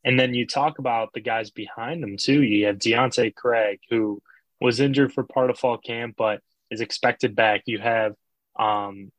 And 0.04 0.20
then 0.20 0.34
you 0.34 0.48
talk 0.48 0.80
about 0.80 1.14
the 1.14 1.22
guys 1.22 1.52
behind 1.52 2.02
them, 2.02 2.18
too. 2.18 2.42
You 2.42 2.66
have 2.66 2.78
Deontae 2.78 3.36
Craig, 3.36 3.80
who 3.90 4.22
was 4.60 4.80
injured 4.80 5.14
for 5.14 5.24
part 5.24 5.50
of 5.50 5.60
fall 5.60 5.78
camp, 5.78 6.16
but 6.18 6.42
is 6.72 6.82
expected 6.82 7.36
back. 7.36 7.62
You 7.68 7.78
have 7.80 8.16
um, 8.60 9.12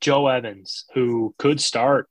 Joe 0.00 0.26
Evans, 0.26 0.84
who 0.94 1.34
could 1.38 1.60
start, 1.60 2.08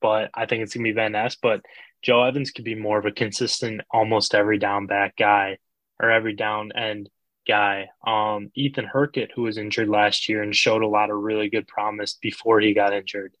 but 0.00 0.30
I 0.34 0.46
think 0.46 0.62
it's 0.62 0.74
going 0.74 0.84
to 0.84 0.90
be 0.90 0.94
Van 0.94 1.12
Ness. 1.12 1.36
But 1.40 1.62
Joe 2.02 2.22
Evans 2.22 2.50
could 2.50 2.64
be 2.64 2.74
more 2.74 2.98
of 2.98 3.06
a 3.06 3.12
consistent, 3.12 3.82
almost 3.90 4.34
every 4.34 4.58
down 4.58 4.86
back 4.86 5.16
guy 5.16 5.58
or 6.00 6.10
every 6.10 6.34
down 6.34 6.72
end 6.72 7.10
guy. 7.46 7.88
Um, 8.06 8.50
Ethan 8.54 8.84
Hurkett, 8.84 9.32
who 9.34 9.42
was 9.42 9.58
injured 9.58 9.88
last 9.88 10.28
year 10.28 10.42
and 10.42 10.54
showed 10.54 10.82
a 10.82 10.88
lot 10.88 11.10
of 11.10 11.18
really 11.18 11.48
good 11.48 11.66
promise 11.66 12.14
before 12.14 12.60
he 12.60 12.74
got 12.74 12.92
injured. 12.92 13.34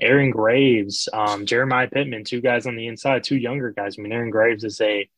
Aaron 0.00 0.30
Graves, 0.30 1.08
um, 1.12 1.46
Jeremiah 1.46 1.88
Pittman, 1.88 2.24
two 2.24 2.40
guys 2.40 2.66
on 2.66 2.76
the 2.76 2.86
inside, 2.86 3.24
two 3.24 3.36
younger 3.36 3.70
guys. 3.70 3.96
I 3.98 4.02
mean, 4.02 4.12
Aaron 4.12 4.30
Graves 4.30 4.64
is 4.64 4.80
a 4.80 5.08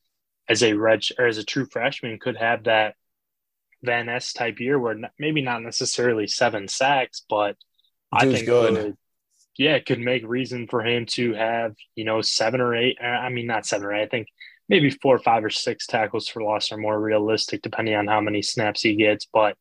as 0.48 0.62
a 0.62 0.74
red 0.74 1.00
or 1.18 1.26
as 1.26 1.38
a 1.38 1.44
true 1.44 1.64
freshman 1.64 2.18
could 2.18 2.36
have 2.36 2.64
that 2.64 2.96
Van 3.82 4.06
Ness 4.06 4.32
type 4.32 4.60
year 4.60 4.78
where 4.78 4.96
maybe 5.18 5.42
not 5.42 5.62
necessarily 5.62 6.26
seven 6.26 6.68
sacks, 6.68 7.24
but 7.28 7.56
Dude's 8.18 8.34
I 8.34 8.36
think 8.36 8.46
good. 8.46 8.74
Could, 8.74 8.96
yeah, 9.56 9.74
it 9.74 9.86
could 9.86 10.00
make 10.00 10.26
reason 10.26 10.66
for 10.66 10.84
him 10.84 11.06
to 11.06 11.34
have, 11.34 11.74
you 11.94 12.04
know, 12.04 12.20
seven 12.22 12.60
or 12.60 12.74
eight. 12.74 12.98
Uh, 13.02 13.06
I 13.06 13.28
mean, 13.28 13.46
not 13.46 13.66
seven 13.66 13.86
or 13.86 13.94
eight. 13.94 14.02
I 14.02 14.08
think 14.08 14.28
maybe 14.68 14.90
four, 14.90 15.16
or 15.16 15.20
five, 15.20 15.44
or 15.44 15.50
six 15.50 15.86
tackles 15.86 16.28
for 16.28 16.42
loss 16.42 16.72
are 16.72 16.76
more 16.76 17.00
realistic, 17.00 17.62
depending 17.62 17.94
on 17.94 18.06
how 18.06 18.20
many 18.20 18.42
snaps 18.42 18.82
he 18.82 18.96
gets. 18.96 19.26
But 19.32 19.56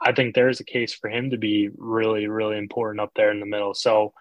I 0.00 0.12
think 0.12 0.34
there's 0.34 0.60
a 0.60 0.64
case 0.64 0.92
for 0.92 1.08
him 1.08 1.30
to 1.30 1.38
be 1.38 1.70
really, 1.76 2.26
really 2.26 2.58
important 2.58 3.00
up 3.00 3.12
there 3.14 3.30
in 3.30 3.40
the 3.40 3.46
middle. 3.46 3.74
So 3.74 4.12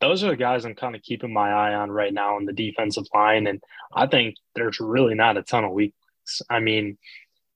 those 0.00 0.22
are 0.24 0.28
the 0.28 0.36
guys 0.36 0.64
I'm 0.64 0.74
kind 0.74 0.94
of 0.94 1.02
keeping 1.02 1.32
my 1.32 1.50
eye 1.50 1.74
on 1.74 1.90
right 1.90 2.12
now 2.12 2.38
in 2.38 2.44
the 2.44 2.52
defensive 2.52 3.06
line. 3.14 3.46
And 3.46 3.62
I 3.94 4.06
think 4.06 4.36
there's 4.54 4.80
really 4.80 5.14
not 5.14 5.36
a 5.36 5.42
ton 5.42 5.64
of 5.64 5.72
weaknesses. 5.72 6.42
I 6.50 6.60
mean, 6.60 6.98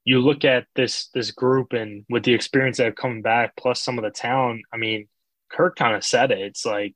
you 0.05 0.21
look 0.21 0.45
at 0.45 0.67
this 0.75 1.09
this 1.13 1.31
group 1.33 1.73
and 1.73 2.05
with 2.09 2.25
the 2.25 2.35
experience 2.35 2.79
that 2.79 2.85
have 2.85 2.97
come 2.97 3.21
back, 3.21 3.57
plus 3.57 3.83
some 3.83 3.99
of 3.99 4.05
the 4.05 4.11
talent, 4.11 4.63
I 4.73 4.77
mean, 4.77 5.09
Kirk 5.51 5.77
kind 5.77 5.95
of 5.95 6.05
said 6.05 6.31
it. 6.31 6.39
It's 6.39 6.65
like 6.65 6.95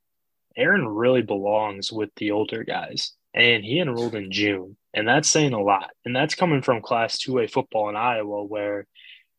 Aaron 0.56 0.87
really 0.87 1.23
belongs 1.23 1.92
with 1.92 2.11
the 2.16 2.30
older 2.30 2.64
guys. 2.64 3.12
And 3.32 3.64
he 3.64 3.80
enrolled 3.80 4.14
in 4.14 4.30
June. 4.30 4.76
And 4.92 5.08
that's 5.08 5.28
saying 5.28 5.54
a 5.54 5.61
lot. 5.61 5.90
And 6.04 6.14
that's 6.14 6.37
coming 6.37 6.62
from 6.62 6.82
class 6.82 7.18
2A 7.18 7.50
football 7.50 7.88
in 7.88 7.96
Iowa, 7.96 8.44
where 8.44 8.87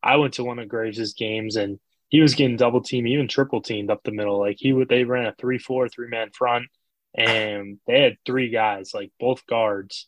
I 0.03 0.17
went 0.17 0.33
to 0.33 0.43
one 0.43 0.59
of 0.59 0.67
Graves' 0.67 1.13
games 1.13 1.55
and 1.55 1.79
he 2.09 2.21
was 2.21 2.35
getting 2.35 2.57
double 2.57 2.81
teamed, 2.81 3.07
even 3.07 3.27
triple 3.27 3.61
teamed 3.61 3.89
up 3.89 4.03
the 4.03 4.11
middle. 4.11 4.39
Like 4.39 4.57
he 4.59 4.73
would, 4.73 4.89
they 4.89 5.03
ran 5.03 5.25
a 5.25 5.33
three, 5.33 5.57
four, 5.57 5.89
three 5.89 6.07
man 6.07 6.29
front, 6.31 6.67
and 7.13 7.79
they 7.87 8.01
had 8.01 8.17
three 8.25 8.49
guys, 8.49 8.93
like 8.93 9.11
both 9.19 9.45
guards, 9.47 10.07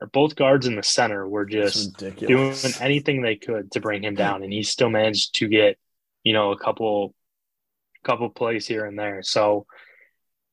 or 0.00 0.08
both 0.08 0.34
guards 0.36 0.66
in 0.66 0.76
the 0.76 0.82
center 0.82 1.26
were 1.28 1.46
just 1.46 1.96
doing 1.96 2.54
anything 2.80 3.22
they 3.22 3.36
could 3.36 3.70
to 3.72 3.80
bring 3.80 4.02
him 4.02 4.14
down, 4.14 4.42
and 4.42 4.52
he 4.52 4.62
still 4.62 4.90
managed 4.90 5.36
to 5.36 5.48
get, 5.48 5.78
you 6.24 6.32
know, 6.32 6.52
a 6.52 6.58
couple, 6.58 7.14
couple 8.02 8.28
plays 8.28 8.66
here 8.66 8.84
and 8.84 8.98
there. 8.98 9.22
So 9.22 9.66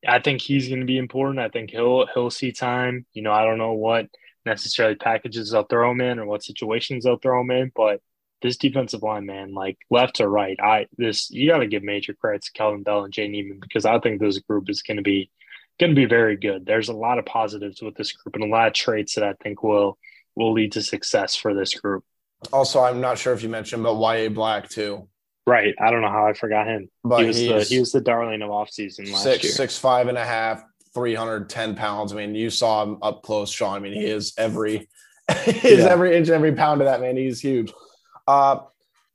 I 0.06 0.20
think 0.20 0.40
he's 0.40 0.68
going 0.68 0.80
to 0.80 0.86
be 0.86 0.98
important. 0.98 1.38
I 1.38 1.48
think 1.48 1.70
he'll 1.70 2.06
he'll 2.12 2.30
see 2.30 2.52
time. 2.52 3.06
You 3.12 3.22
know, 3.22 3.32
I 3.32 3.44
don't 3.44 3.58
know 3.58 3.72
what 3.72 4.06
necessarily 4.44 4.96
packages 4.96 5.50
they'll 5.50 5.64
throw 5.64 5.90
him 5.90 6.00
in 6.00 6.18
or 6.18 6.26
what 6.26 6.42
situations 6.42 7.04
they'll 7.04 7.18
throw 7.18 7.40
him 7.40 7.50
in, 7.50 7.72
but 7.74 8.00
this 8.42 8.56
defensive 8.58 9.02
line, 9.02 9.24
man, 9.24 9.54
like 9.54 9.78
left 9.90 10.16
to 10.16 10.28
right, 10.28 10.58
I 10.60 10.86
this 10.98 11.30
you 11.30 11.48
got 11.48 11.58
to 11.58 11.66
give 11.66 11.82
major 11.82 12.12
credit 12.12 12.42
to 12.42 12.52
Kelvin 12.52 12.82
Bell 12.82 13.04
and 13.04 13.12
Jay 13.12 13.26
Niemann 13.26 13.58
because 13.58 13.86
I 13.86 13.98
think 14.00 14.20
this 14.20 14.38
group 14.38 14.68
is 14.68 14.82
going 14.82 14.98
to 14.98 15.02
be 15.02 15.30
going 15.80 15.90
to 15.90 15.96
be 15.96 16.04
very 16.04 16.36
good. 16.36 16.66
There's 16.66 16.88
a 16.88 16.94
lot 16.94 17.18
of 17.18 17.24
positives 17.24 17.82
with 17.82 17.96
this 17.96 18.12
group 18.12 18.34
and 18.34 18.44
a 18.44 18.48
lot 18.48 18.68
of 18.68 18.74
traits 18.74 19.14
that 19.14 19.24
I 19.24 19.32
think 19.42 19.62
will 19.62 19.98
will 20.36 20.52
lead 20.52 20.72
to 20.72 20.82
success 20.82 21.34
for 21.34 21.54
this 21.54 21.74
group. 21.74 22.04
Also, 22.52 22.82
I'm 22.82 23.00
not 23.00 23.18
sure 23.18 23.32
if 23.32 23.42
you 23.42 23.48
mentioned, 23.48 23.82
but 23.82 23.98
Yahya 23.98 24.30
Black 24.30 24.68
too. 24.68 25.08
Right. 25.46 25.74
I 25.78 25.90
don't 25.90 26.00
know 26.00 26.10
how 26.10 26.26
I 26.26 26.32
forgot 26.32 26.66
him. 26.66 26.88
But 27.02 27.20
he 27.20 27.26
was 27.26 27.36
the 27.36 27.62
he 27.62 27.80
was 27.80 27.92
the 27.92 28.00
darling 28.00 28.42
of 28.42 28.50
offseason 28.50 29.10
last 29.12 29.22
six, 29.22 29.44
year. 29.44 29.52
Six 29.52 29.78
five 29.78 30.08
and 30.08 30.16
a 30.16 30.24
half, 30.24 30.64
three 30.94 31.14
hundred 31.14 31.50
ten 31.50 31.74
pounds. 31.74 32.12
I 32.12 32.16
mean, 32.16 32.34
you 32.34 32.50
saw 32.50 32.82
him 32.82 32.98
up 33.02 33.22
close, 33.22 33.50
Sean. 33.50 33.76
I 33.76 33.78
mean, 33.78 33.92
he 33.92 34.06
is 34.06 34.32
every 34.38 34.88
he 35.44 35.68
is 35.68 35.84
yeah. 35.84 35.90
every 35.90 36.16
inch, 36.16 36.28
every 36.30 36.52
pound 36.52 36.80
of 36.80 36.86
that 36.86 37.00
man. 37.00 37.16
He's 37.16 37.40
huge. 37.40 37.72
Uh 38.26 38.60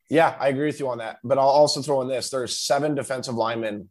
yeah, 0.10 0.36
I 0.40 0.50
agree 0.50 0.66
with 0.66 0.80
you 0.80 0.90
on 0.90 0.98
that. 1.00 1.20
But 1.24 1.38
I'll 1.38 1.48
also 1.48 1.82
throw 1.82 2.02
in 2.02 2.08
this: 2.08 2.30
there's 2.30 2.58
seven 2.58 2.96
defensive 2.96 3.36
linemen 3.36 3.90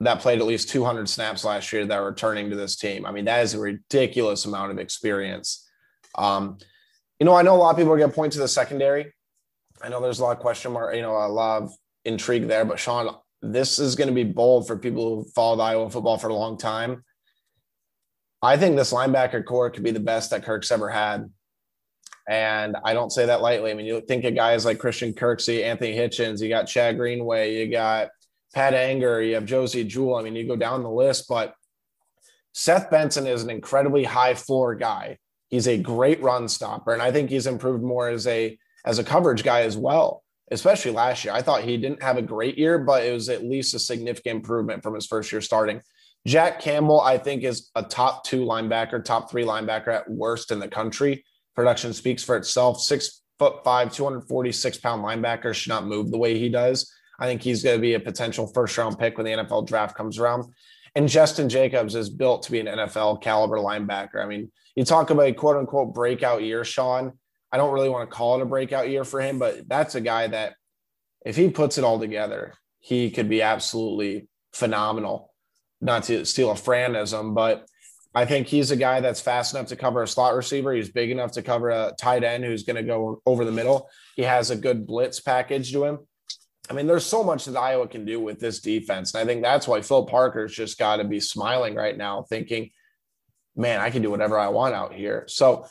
that 0.00 0.20
played 0.20 0.40
at 0.40 0.46
least 0.46 0.68
200 0.70 1.08
snaps 1.08 1.44
last 1.44 1.72
year 1.72 1.86
that 1.86 1.98
are 1.98 2.04
returning 2.04 2.50
to 2.50 2.56
this 2.56 2.76
team. 2.76 3.06
I 3.06 3.12
mean, 3.12 3.24
that 3.26 3.42
is 3.42 3.54
a 3.54 3.60
ridiculous 3.60 4.44
amount 4.44 4.72
of 4.72 4.78
experience. 4.78 5.68
Um, 6.16 6.58
you 7.18 7.26
know, 7.26 7.34
I 7.34 7.42
know 7.42 7.54
a 7.54 7.58
lot 7.58 7.70
of 7.70 7.76
people 7.76 7.92
are 7.92 7.98
going 7.98 8.10
to 8.10 8.14
point 8.14 8.32
to 8.34 8.40
the 8.40 8.48
secondary. 8.48 9.14
I 9.84 9.88
know 9.88 10.00
there's 10.00 10.18
a 10.18 10.24
lot 10.24 10.36
of 10.36 10.38
question 10.38 10.72
mark, 10.72 10.94
you 10.94 11.02
know, 11.02 11.14
a 11.14 11.28
lot 11.28 11.62
of 11.62 11.72
intrigue 12.06 12.48
there. 12.48 12.64
But 12.64 12.78
Sean, 12.78 13.14
this 13.42 13.78
is 13.78 13.96
going 13.96 14.08
to 14.08 14.14
be 14.14 14.24
bold 14.24 14.66
for 14.66 14.78
people 14.78 15.16
who 15.16 15.30
followed 15.34 15.62
Iowa 15.62 15.90
football 15.90 16.16
for 16.16 16.28
a 16.28 16.34
long 16.34 16.56
time. 16.56 17.04
I 18.40 18.56
think 18.56 18.76
this 18.76 18.94
linebacker 18.94 19.44
core 19.44 19.68
could 19.70 19.82
be 19.82 19.90
the 19.90 20.00
best 20.00 20.30
that 20.30 20.42
Kirk's 20.42 20.70
ever 20.70 20.88
had. 20.88 21.30
And 22.26 22.76
I 22.82 22.94
don't 22.94 23.12
say 23.12 23.26
that 23.26 23.42
lightly. 23.42 23.70
I 23.70 23.74
mean, 23.74 23.84
you 23.84 24.00
think 24.00 24.24
of 24.24 24.34
guys 24.34 24.64
like 24.64 24.78
Christian 24.78 25.12
Kirksey, 25.12 25.62
Anthony 25.62 25.94
Hitchens, 25.94 26.40
you 26.40 26.48
got 26.48 26.64
Chad 26.66 26.96
Greenway, 26.96 27.54
you 27.54 27.70
got 27.70 28.08
Pat 28.54 28.72
Anger, 28.72 29.20
you 29.20 29.34
have 29.34 29.44
Josey 29.44 29.84
Jewell. 29.84 30.16
I 30.16 30.22
mean, 30.22 30.34
you 30.34 30.46
go 30.46 30.56
down 30.56 30.82
the 30.82 30.90
list, 30.90 31.26
but 31.28 31.54
Seth 32.52 32.90
Benson 32.90 33.26
is 33.26 33.42
an 33.42 33.50
incredibly 33.50 34.04
high 34.04 34.34
floor 34.34 34.74
guy. 34.74 35.18
He's 35.48 35.68
a 35.68 35.76
great 35.76 36.22
run 36.22 36.48
stopper, 36.48 36.94
and 36.94 37.02
I 37.02 37.12
think 37.12 37.28
he's 37.28 37.46
improved 37.46 37.82
more 37.82 38.08
as 38.08 38.26
a 38.26 38.56
as 38.84 38.98
a 38.98 39.04
coverage 39.04 39.42
guy 39.42 39.62
as 39.62 39.76
well, 39.76 40.22
especially 40.50 40.90
last 40.90 41.24
year. 41.24 41.32
I 41.32 41.42
thought 41.42 41.62
he 41.62 41.76
didn't 41.76 42.02
have 42.02 42.16
a 42.16 42.22
great 42.22 42.58
year, 42.58 42.78
but 42.78 43.04
it 43.04 43.12
was 43.12 43.28
at 43.28 43.44
least 43.44 43.74
a 43.74 43.78
significant 43.78 44.36
improvement 44.36 44.82
from 44.82 44.94
his 44.94 45.06
first 45.06 45.32
year 45.32 45.40
starting. 45.40 45.80
Jack 46.26 46.60
Campbell, 46.60 47.00
I 47.00 47.18
think, 47.18 47.42
is 47.44 47.70
a 47.74 47.82
top 47.82 48.24
two 48.24 48.44
linebacker, 48.44 49.04
top 49.04 49.30
three 49.30 49.44
linebacker 49.44 49.88
at 49.88 50.10
worst 50.10 50.50
in 50.50 50.58
the 50.58 50.68
country. 50.68 51.24
Production 51.54 51.92
speaks 51.92 52.24
for 52.24 52.36
itself. 52.36 52.80
Six 52.80 53.22
foot 53.38 53.62
five, 53.62 53.92
246 53.92 54.78
pound 54.78 55.04
linebacker 55.04 55.52
should 55.52 55.70
not 55.70 55.86
move 55.86 56.10
the 56.10 56.18
way 56.18 56.38
he 56.38 56.48
does. 56.48 56.90
I 57.18 57.26
think 57.26 57.42
he's 57.42 57.62
going 57.62 57.76
to 57.76 57.82
be 57.82 57.94
a 57.94 58.00
potential 58.00 58.46
first 58.46 58.76
round 58.78 58.98
pick 58.98 59.18
when 59.18 59.26
the 59.26 59.32
NFL 59.32 59.66
draft 59.66 59.96
comes 59.96 60.18
around. 60.18 60.52
And 60.94 61.08
Justin 61.08 61.48
Jacobs 61.48 61.94
is 61.94 62.08
built 62.08 62.44
to 62.44 62.52
be 62.52 62.60
an 62.60 62.66
NFL 62.66 63.22
caliber 63.22 63.58
linebacker. 63.58 64.22
I 64.22 64.26
mean, 64.26 64.50
you 64.76 64.84
talk 64.84 65.10
about 65.10 65.26
a 65.26 65.32
quote 65.32 65.56
unquote 65.56 65.94
breakout 65.94 66.42
year, 66.42 66.64
Sean. 66.64 67.18
I 67.54 67.56
don't 67.56 67.72
really 67.72 67.88
want 67.88 68.10
to 68.10 68.12
call 68.12 68.34
it 68.34 68.42
a 68.42 68.46
breakout 68.46 68.88
year 68.88 69.04
for 69.04 69.20
him, 69.20 69.38
but 69.38 69.68
that's 69.68 69.94
a 69.94 70.00
guy 70.00 70.26
that 70.26 70.54
if 71.24 71.36
he 71.36 71.50
puts 71.50 71.78
it 71.78 71.84
all 71.84 72.00
together, 72.00 72.54
he 72.80 73.12
could 73.12 73.28
be 73.28 73.42
absolutely 73.42 74.26
phenomenal. 74.52 75.32
Not 75.80 76.02
to 76.04 76.24
steal 76.24 76.50
a 76.50 76.54
franism, 76.54 77.32
but 77.32 77.64
I 78.12 78.24
think 78.24 78.48
he's 78.48 78.72
a 78.72 78.76
guy 78.76 78.98
that's 78.98 79.20
fast 79.20 79.54
enough 79.54 79.68
to 79.68 79.76
cover 79.76 80.02
a 80.02 80.08
slot 80.08 80.34
receiver. 80.34 80.72
He's 80.72 80.90
big 80.90 81.12
enough 81.12 81.30
to 81.32 81.42
cover 81.42 81.70
a 81.70 81.92
tight 81.96 82.24
end 82.24 82.42
who's 82.42 82.64
going 82.64 82.74
to 82.74 82.82
go 82.82 83.22
over 83.24 83.44
the 83.44 83.52
middle. 83.52 83.88
He 84.16 84.22
has 84.22 84.50
a 84.50 84.56
good 84.56 84.84
blitz 84.84 85.20
package 85.20 85.70
to 85.74 85.84
him. 85.84 86.00
I 86.68 86.72
mean, 86.72 86.88
there's 86.88 87.06
so 87.06 87.22
much 87.22 87.44
that 87.44 87.56
Iowa 87.56 87.86
can 87.86 88.04
do 88.04 88.18
with 88.18 88.40
this 88.40 88.58
defense. 88.58 89.14
And 89.14 89.22
I 89.22 89.32
think 89.32 89.44
that's 89.44 89.68
why 89.68 89.80
Phil 89.80 90.06
Parker's 90.06 90.56
just 90.56 90.76
got 90.76 90.96
to 90.96 91.04
be 91.04 91.20
smiling 91.20 91.76
right 91.76 91.96
now, 91.96 92.22
thinking, 92.22 92.70
man, 93.54 93.78
I 93.78 93.90
can 93.90 94.02
do 94.02 94.10
whatever 94.10 94.40
I 94.40 94.48
want 94.48 94.74
out 94.74 94.92
here. 94.92 95.26
So, 95.28 95.68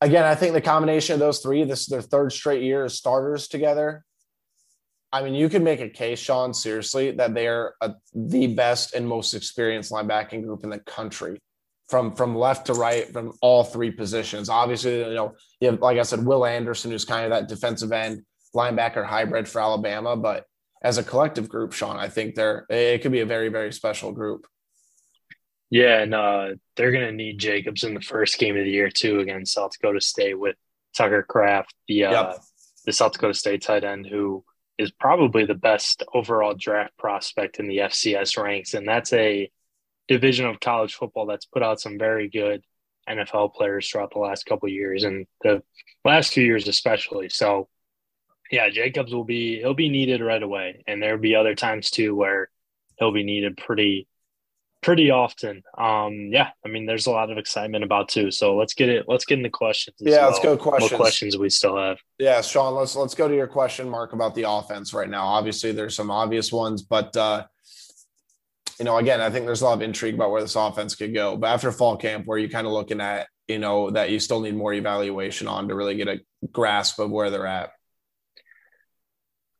again, 0.00 0.24
I 0.24 0.34
think 0.34 0.52
the 0.52 0.60
combination 0.60 1.14
of 1.14 1.20
those 1.20 1.40
three, 1.40 1.64
this 1.64 1.82
is 1.82 1.86
their 1.86 2.02
third 2.02 2.32
straight 2.32 2.62
year 2.62 2.84
as 2.84 2.94
starters 2.94 3.48
together. 3.48 4.04
I 5.12 5.22
mean, 5.22 5.34
you 5.34 5.48
can 5.48 5.62
make 5.62 5.80
a 5.80 5.88
case, 5.88 6.18
Sean, 6.18 6.52
seriously, 6.52 7.12
that 7.12 7.34
they're 7.34 7.74
a, 7.80 7.94
the 8.14 8.48
best 8.48 8.94
and 8.94 9.06
most 9.06 9.32
experienced 9.32 9.92
linebacking 9.92 10.42
group 10.42 10.64
in 10.64 10.70
the 10.70 10.80
country, 10.80 11.40
from 11.88 12.16
from 12.16 12.34
left 12.34 12.66
to 12.66 12.74
right, 12.74 13.12
from 13.12 13.32
all 13.40 13.62
three 13.62 13.92
positions. 13.92 14.48
Obviously, 14.48 14.98
you 14.98 15.14
know, 15.14 15.34
you 15.60 15.70
have, 15.70 15.80
like 15.80 15.98
I 15.98 16.02
said, 16.02 16.24
Will 16.24 16.44
Anderson, 16.44 16.90
who's 16.90 17.04
kind 17.04 17.24
of 17.24 17.30
that 17.30 17.48
defensive 17.48 17.92
end 17.92 18.24
linebacker 18.56 19.04
hybrid 19.06 19.48
for 19.48 19.60
Alabama, 19.60 20.16
but 20.16 20.46
as 20.82 20.98
a 20.98 21.04
collective 21.04 21.48
group, 21.48 21.72
Sean, 21.72 21.96
I 21.96 22.08
think 22.08 22.34
they're 22.34 22.66
it 22.68 23.00
could 23.02 23.12
be 23.12 23.20
a 23.20 23.26
very 23.26 23.50
very 23.50 23.72
special 23.72 24.10
group. 24.10 24.46
Yeah, 25.70 26.00
and 26.00 26.14
uh, 26.14 26.48
they're 26.76 26.92
going 26.92 27.06
to 27.06 27.12
need 27.12 27.38
Jacobs 27.38 27.84
in 27.84 27.94
the 27.94 28.00
first 28.00 28.38
game 28.38 28.56
of 28.56 28.64
the 28.64 28.70
year 28.70 28.90
too 28.90 29.20
against 29.20 29.54
South 29.54 29.72
Dakota 29.72 30.00
State 30.00 30.38
with 30.38 30.56
Tucker 30.96 31.22
Kraft, 31.22 31.74
the 31.88 32.04
uh, 32.04 32.12
yep. 32.12 32.40
the 32.84 32.92
South 32.92 33.12
Dakota 33.12 33.34
State 33.34 33.62
tight 33.62 33.84
end 33.84 34.06
who 34.06 34.44
is 34.78 34.90
probably 34.90 35.44
the 35.44 35.54
best 35.54 36.02
overall 36.12 36.54
draft 36.54 36.96
prospect 36.98 37.58
in 37.58 37.68
the 37.68 37.78
FCS 37.78 38.42
ranks. 38.42 38.74
And 38.74 38.86
that's 38.88 39.12
a 39.12 39.50
division 40.08 40.46
of 40.46 40.60
college 40.60 40.94
football 40.94 41.26
that's 41.26 41.46
put 41.46 41.62
out 41.62 41.80
some 41.80 41.98
very 41.98 42.28
good 42.28 42.62
NFL 43.08 43.54
players 43.54 43.88
throughout 43.88 44.12
the 44.12 44.18
last 44.18 44.46
couple 44.46 44.68
years 44.68 45.04
and 45.04 45.26
the 45.42 45.62
last 46.04 46.32
few 46.32 46.44
years 46.44 46.66
especially. 46.66 47.28
So 47.28 47.68
yeah, 48.50 48.68
Jacobs 48.70 49.14
will 49.14 49.24
be 49.24 49.58
he'll 49.58 49.74
be 49.74 49.88
needed 49.88 50.20
right 50.20 50.42
away. 50.42 50.82
And 50.86 51.02
there'll 51.02 51.18
be 51.18 51.36
other 51.36 51.54
times 51.54 51.90
too 51.90 52.14
where 52.14 52.50
he'll 52.98 53.12
be 53.12 53.24
needed 53.24 53.56
pretty 53.56 54.08
pretty 54.84 55.10
often. 55.10 55.62
Um, 55.78 56.28
yeah, 56.30 56.50
I 56.64 56.68
mean, 56.68 56.84
there's 56.84 57.06
a 57.06 57.10
lot 57.10 57.30
of 57.30 57.38
excitement 57.38 57.84
about 57.84 58.10
too. 58.10 58.30
So 58.30 58.54
let's 58.54 58.74
get 58.74 58.90
it. 58.90 59.06
Let's 59.08 59.24
get 59.24 59.38
into 59.38 59.48
questions. 59.48 59.96
Yeah, 59.98 60.18
well. 60.18 60.30
let's 60.30 60.40
go 60.40 60.56
questions. 60.58 60.92
What 60.92 61.00
questions 61.00 61.38
we 61.38 61.48
still 61.48 61.76
have? 61.78 61.98
Yeah, 62.18 62.42
Sean. 62.42 62.74
Let's 62.74 62.94
let's 62.94 63.14
go 63.14 63.26
to 63.26 63.34
your 63.34 63.46
question 63.46 63.88
mark 63.88 64.12
about 64.12 64.34
the 64.34 64.48
offense 64.48 64.92
right 64.92 65.08
now. 65.08 65.24
Obviously, 65.24 65.72
there's 65.72 65.96
some 65.96 66.10
obvious 66.10 66.52
ones, 66.52 66.82
but 66.82 67.16
uh, 67.16 67.46
you 68.78 68.84
know, 68.84 68.98
again, 68.98 69.22
I 69.22 69.30
think 69.30 69.46
there's 69.46 69.62
a 69.62 69.64
lot 69.64 69.74
of 69.74 69.82
intrigue 69.82 70.16
about 70.16 70.30
where 70.30 70.42
this 70.42 70.54
offense 70.54 70.94
could 70.94 71.14
go. 71.14 71.36
But 71.38 71.48
after 71.48 71.72
fall 71.72 71.96
camp, 71.96 72.26
where 72.26 72.38
you 72.38 72.50
kind 72.50 72.66
of 72.66 72.74
looking 72.74 73.00
at, 73.00 73.28
you 73.48 73.58
know, 73.58 73.90
that 73.90 74.10
you 74.10 74.20
still 74.20 74.40
need 74.40 74.54
more 74.54 74.74
evaluation 74.74 75.48
on 75.48 75.68
to 75.68 75.74
really 75.74 75.96
get 75.96 76.08
a 76.08 76.20
grasp 76.52 76.98
of 76.98 77.10
where 77.10 77.30
they're 77.30 77.46
at. 77.46 77.70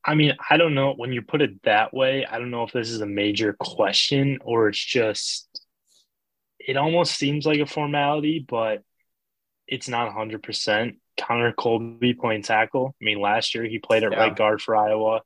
I 0.05 0.15
mean, 0.15 0.35
I 0.51 0.57
don't 0.59 0.75
know. 0.75 0.93
When 0.95 1.13
you 1.13 1.23
put 1.23 1.41
it 1.41 1.63
that 1.63 1.95
way, 1.95 2.27
I 2.27 2.39
don't 2.39 2.51
know 2.51 2.65
if 2.65 2.73
this 2.73 2.91
is 2.91 3.01
a 3.01 3.07
major 3.07 3.55
question 3.59 4.39
or 4.45 4.69
it's 4.69 4.85
just, 4.85 5.49
it 6.59 6.77
almost 6.77 7.17
seems 7.17 7.47
like 7.47 7.61
a 7.61 7.67
formality, 7.67 8.45
but 8.47 8.83
it's 9.67 9.89
not 9.89 10.15
100%. 10.15 10.97
Connor 11.19 11.53
Colby 11.53 12.15
playing 12.15 12.43
tackle. 12.43 12.95
I 13.01 13.05
mean, 13.05 13.21
last 13.21 13.55
year 13.55 13.65
he 13.65 13.79
played 13.79 14.05
at 14.05 14.13
yeah. 14.13 14.19
right 14.19 14.37
guard 14.37 14.61
for 14.61 14.77
Iowa. 14.77 15.23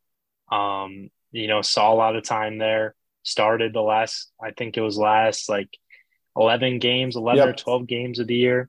Um, 0.51 1.11
you 1.33 1.49
know, 1.49 1.63
saw 1.63 1.93
a 1.93 1.97
lot 1.97 2.17
of 2.17 2.25
time 2.25 2.59
there. 2.59 2.95
Started 3.23 3.73
the 3.73 3.83
last, 3.83 4.31
I 4.43 4.53
think 4.53 4.77
it 4.77 4.81
was 4.81 4.97
last 4.97 5.49
like 5.49 5.69
11 6.37 6.79
games, 6.79 7.17
11 7.17 7.39
yep. 7.39 7.49
or 7.49 7.53
12 7.57 7.87
games 7.87 8.19
of 8.21 8.27
the 8.27 8.37
year. 8.37 8.69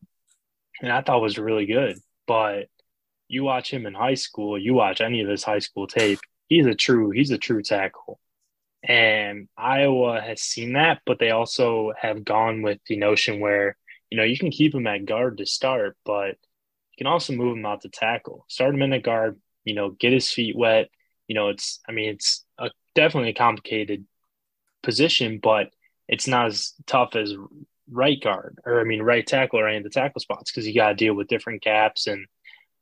And 0.82 0.92
I 0.92 1.02
thought 1.02 1.22
was 1.22 1.38
really 1.38 1.66
good. 1.66 1.98
But 2.26 2.68
you 3.30 3.44
watch 3.44 3.72
him 3.72 3.86
in 3.86 3.94
high 3.94 4.16
school, 4.16 4.58
you 4.58 4.74
watch 4.74 5.00
any 5.00 5.22
of 5.22 5.30
his 5.30 5.44
high 5.44 5.60
school 5.60 5.88
tape, 5.88 6.20
he's 6.48 6.66
a 6.66 6.76
true, 6.76 7.12
he's 7.12 7.32
a 7.32 7.38
true 7.38 7.62
tackle. 7.62 8.20
And 8.84 9.48
Iowa 9.58 10.20
has 10.20 10.42
seen 10.42 10.74
that, 10.74 11.02
but 11.06 11.20
they 11.20 11.30
also 11.30 11.94
have 12.00 12.26
gone 12.26 12.62
with 12.62 12.80
the 12.88 12.98
notion 12.98 13.40
where, 13.40 13.78
you 14.10 14.18
know, 14.18 14.24
you 14.24 14.38
can 14.38 14.52
keep 14.52 14.74
him 14.74 14.88
at 14.88 15.06
guard 15.06 15.38
to 15.38 15.46
start, 15.46 15.96
but 16.06 16.30
you 16.30 16.98
can 16.98 17.08
also 17.08 17.34
move 17.34 17.56
him 17.56 17.66
out 17.66 17.82
to 17.82 17.90
tackle. 17.90 18.46
Start 18.48 18.74
him 18.74 18.82
in 18.82 18.94
a 18.94 19.00
guard, 19.00 19.40
you 19.64 19.76
know, 19.76 19.92
get 19.92 20.12
his 20.12 20.32
feet 20.32 20.58
wet. 20.58 20.90
You 21.28 21.36
know, 21.36 21.50
it's 21.50 21.80
I 21.88 21.92
mean, 21.92 22.10
it's 22.10 22.44
a, 22.58 22.72
definitely 22.96 23.30
a 23.30 23.36
complicated 23.36 24.06
position, 24.82 25.40
but 25.42 25.70
it's 26.08 26.28
not 26.28 26.48
as 26.48 26.74
tough 26.88 27.16
as 27.16 27.36
right 27.92 28.22
guard 28.22 28.60
or 28.66 28.80
I 28.80 28.84
mean 28.84 29.02
right 29.02 29.26
tackle 29.26 29.60
or 29.60 29.68
any 29.68 29.78
of 29.78 29.84
the 29.84 29.90
tackle 29.90 30.22
spots 30.22 30.52
because 30.52 30.68
you 30.68 30.76
got 30.76 30.90
to 30.90 30.96
deal 30.96 31.16
with 31.16 31.28
different 31.28 31.64
gaps 31.64 32.08
and 32.08 32.26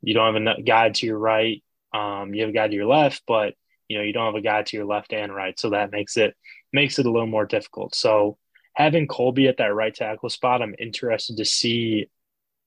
you 0.02 0.14
don't 0.14 0.34
have 0.34 0.58
a 0.58 0.62
guy 0.62 0.90
to 0.90 1.06
your 1.06 1.18
right. 1.18 1.64
Um, 1.94 2.34
you 2.34 2.42
have 2.42 2.50
a 2.50 2.54
guy 2.54 2.68
to 2.68 2.74
your 2.74 2.86
left, 2.86 3.24
but 3.28 3.56
you 3.88 3.98
know 3.98 4.04
you 4.04 4.14
don't 4.14 4.34
have 4.34 4.36
a 4.36 4.42
guy 4.42 4.64
to 4.64 4.78
your 4.78 4.86
left 4.86 5.14
and 5.14 5.34
right, 5.34 5.60
so 5.60 5.72
that 5.72 5.92
makes 5.92 6.18
it 6.18 6.36
makes 6.74 7.00
it 7.00 7.06
a 7.06 7.12
little 7.12 7.28
more 7.28 7.46
difficult. 7.46 7.96
So 7.96 8.38
having 8.74 9.08
Colby 9.08 9.48
at 9.48 9.58
that 9.58 9.74
right 9.74 9.94
tackle 9.94 10.30
spot, 10.30 10.62
I'm 10.62 10.76
interested 10.78 11.38
to 11.38 11.46
see 11.46 12.10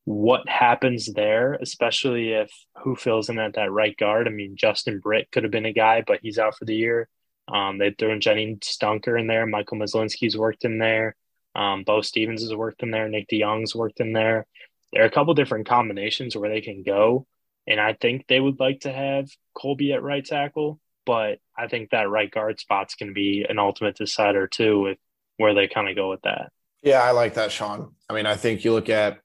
what 0.04 0.48
happens 0.48 1.06
there, 1.06 1.54
especially 1.54 2.32
if 2.32 2.50
who 2.82 2.96
fills 2.96 3.28
in 3.28 3.38
at 3.38 3.54
that 3.54 3.70
right 3.70 3.96
guard. 3.96 4.26
I 4.26 4.30
mean, 4.30 4.56
Justin 4.56 4.98
Britt 4.98 5.30
could 5.30 5.44
have 5.44 5.52
been 5.52 5.66
a 5.66 5.72
guy, 5.72 6.02
but 6.06 6.20
he's 6.22 6.38
out 6.38 6.56
for 6.56 6.64
the 6.64 6.74
year. 6.74 7.08
Um, 7.52 7.78
they've 7.78 7.94
thrown 7.96 8.20
Jennings 8.20 8.76
Dunker 8.78 9.16
in 9.16 9.26
there. 9.26 9.46
Michael 9.46 9.78
Myslinski's 9.78 10.36
worked 10.36 10.64
in 10.64 10.78
there. 10.78 11.16
Um, 11.54 11.82
Beau 11.84 12.00
Stephens 12.00 12.42
has 12.42 12.54
worked 12.54 12.82
in 12.82 12.90
there. 12.90 13.08
Nick 13.08 13.28
DeJong's 13.28 13.74
worked 13.74 14.00
in 14.00 14.12
there 14.12 14.46
there 14.92 15.02
are 15.02 15.06
a 15.06 15.10
couple 15.10 15.34
different 15.34 15.66
combinations 15.66 16.36
where 16.36 16.50
they 16.50 16.60
can 16.60 16.82
go. 16.82 17.26
And 17.66 17.80
I 17.80 17.92
think 17.92 18.26
they 18.26 18.40
would 18.40 18.58
like 18.58 18.80
to 18.80 18.92
have 18.92 19.28
Colby 19.54 19.92
at 19.92 20.02
right 20.02 20.24
tackle, 20.24 20.80
but 21.06 21.38
I 21.56 21.68
think 21.68 21.90
that 21.90 22.08
right 22.08 22.30
guard 22.30 22.58
spot's 22.58 22.94
going 22.94 23.10
to 23.10 23.14
be 23.14 23.44
an 23.48 23.58
ultimate 23.58 23.96
decider 23.96 24.46
too, 24.46 24.80
with 24.80 24.98
where 25.36 25.54
they 25.54 25.68
kind 25.68 25.88
of 25.88 25.96
go 25.96 26.10
with 26.10 26.22
that. 26.22 26.50
Yeah, 26.82 27.02
I 27.02 27.10
like 27.10 27.34
that, 27.34 27.52
Sean. 27.52 27.94
I 28.08 28.14
mean, 28.14 28.26
I 28.26 28.36
think 28.36 28.64
you 28.64 28.72
look 28.72 28.88
at 28.88 29.18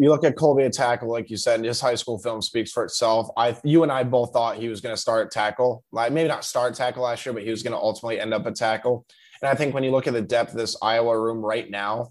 you 0.00 0.10
look 0.10 0.24
at 0.24 0.36
Colby 0.36 0.62
at 0.62 0.72
tackle, 0.72 1.10
like 1.10 1.28
you 1.28 1.36
said, 1.36 1.56
and 1.56 1.64
his 1.64 1.80
high 1.80 1.96
school 1.96 2.18
film 2.18 2.40
speaks 2.40 2.70
for 2.70 2.84
itself. 2.84 3.28
I, 3.36 3.56
you 3.64 3.82
and 3.82 3.90
I 3.90 4.04
both 4.04 4.32
thought 4.32 4.56
he 4.56 4.68
was 4.68 4.80
going 4.80 4.94
to 4.94 5.00
start 5.00 5.32
tackle, 5.32 5.82
like 5.90 6.12
maybe 6.12 6.28
not 6.28 6.44
start 6.44 6.74
tackle 6.74 7.02
last 7.02 7.26
year, 7.26 7.32
but 7.32 7.42
he 7.42 7.50
was 7.50 7.64
going 7.64 7.72
to 7.72 7.78
ultimately 7.78 8.20
end 8.20 8.32
up 8.32 8.46
a 8.46 8.52
tackle. 8.52 9.04
And 9.42 9.48
I 9.48 9.56
think 9.56 9.74
when 9.74 9.82
you 9.82 9.90
look 9.90 10.06
at 10.06 10.12
the 10.12 10.22
depth 10.22 10.52
of 10.52 10.58
this 10.58 10.76
Iowa 10.80 11.18
room 11.18 11.44
right 11.44 11.68
now, 11.68 12.10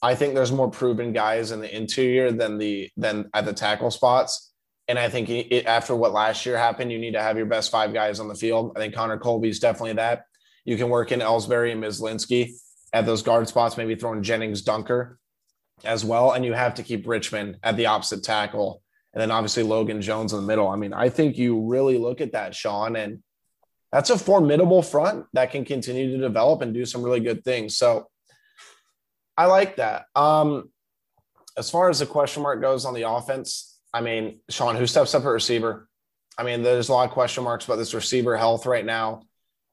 I 0.00 0.14
think 0.14 0.34
there's 0.34 0.52
more 0.52 0.70
proven 0.70 1.12
guys 1.12 1.50
in 1.50 1.60
the 1.60 1.76
interior 1.76 2.30
than 2.30 2.58
the 2.58 2.90
than 2.96 3.28
at 3.34 3.44
the 3.44 3.52
tackle 3.52 3.90
spots. 3.90 4.52
And 4.86 4.98
I 4.98 5.10
think 5.10 5.28
it, 5.28 5.66
after 5.66 5.94
what 5.94 6.12
last 6.12 6.46
year 6.46 6.56
happened, 6.56 6.90
you 6.90 6.98
need 6.98 7.12
to 7.12 7.22
have 7.22 7.36
your 7.36 7.46
best 7.46 7.70
five 7.70 7.92
guys 7.92 8.20
on 8.20 8.28
the 8.28 8.34
field. 8.34 8.72
I 8.74 8.78
think 8.78 8.94
Connor 8.94 9.18
Colby 9.18 9.48
is 9.50 9.58
definitely 9.58 9.94
that. 9.94 10.24
You 10.64 10.76
can 10.76 10.88
work 10.88 11.12
in 11.12 11.20
Elsbury 11.20 11.72
and 11.72 11.82
Myslinski 11.82 12.52
at 12.92 13.04
those 13.04 13.22
guard 13.22 13.48
spots, 13.48 13.76
maybe 13.76 13.96
throwing 13.96 14.22
Jennings 14.22 14.62
Dunker 14.62 15.18
as 15.84 16.04
well. 16.04 16.32
And 16.32 16.44
you 16.44 16.54
have 16.54 16.74
to 16.74 16.82
keep 16.82 17.06
Richman 17.06 17.58
at 17.62 17.76
the 17.76 17.86
opposite 17.86 18.22
tackle. 18.22 18.82
And 19.12 19.20
then 19.20 19.30
obviously 19.30 19.62
Logan 19.62 20.00
Jones 20.00 20.32
in 20.32 20.40
the 20.40 20.46
middle. 20.46 20.68
I 20.68 20.76
mean, 20.76 20.94
I 20.94 21.08
think 21.10 21.36
you 21.36 21.60
really 21.66 21.98
look 21.98 22.20
at 22.20 22.32
that, 22.32 22.54
Sean, 22.54 22.96
and 22.96 23.22
that's 23.92 24.10
a 24.10 24.18
formidable 24.18 24.82
front 24.82 25.26
that 25.32 25.50
can 25.50 25.64
continue 25.64 26.12
to 26.12 26.18
develop 26.18 26.62
and 26.62 26.74
do 26.74 26.84
some 26.84 27.02
really 27.02 27.20
good 27.20 27.44
things. 27.44 27.76
So 27.76 28.08
I 29.38 29.46
like 29.46 29.76
that. 29.76 30.06
Um, 30.16 30.70
as 31.56 31.70
far 31.70 31.88
as 31.88 32.00
the 32.00 32.06
question 32.06 32.42
mark 32.42 32.60
goes 32.60 32.84
on 32.84 32.92
the 32.92 33.08
offense, 33.08 33.78
I 33.94 34.00
mean, 34.00 34.40
Sean, 34.50 34.74
who 34.74 34.86
steps 34.86 35.14
up 35.14 35.22
at 35.22 35.28
receiver? 35.28 35.88
I 36.36 36.42
mean, 36.42 36.62
there's 36.62 36.88
a 36.88 36.92
lot 36.92 37.06
of 37.06 37.12
question 37.12 37.44
marks 37.44 37.64
about 37.64 37.76
this 37.76 37.94
receiver 37.94 38.36
health 38.36 38.66
right 38.66 38.84
now. 38.84 39.22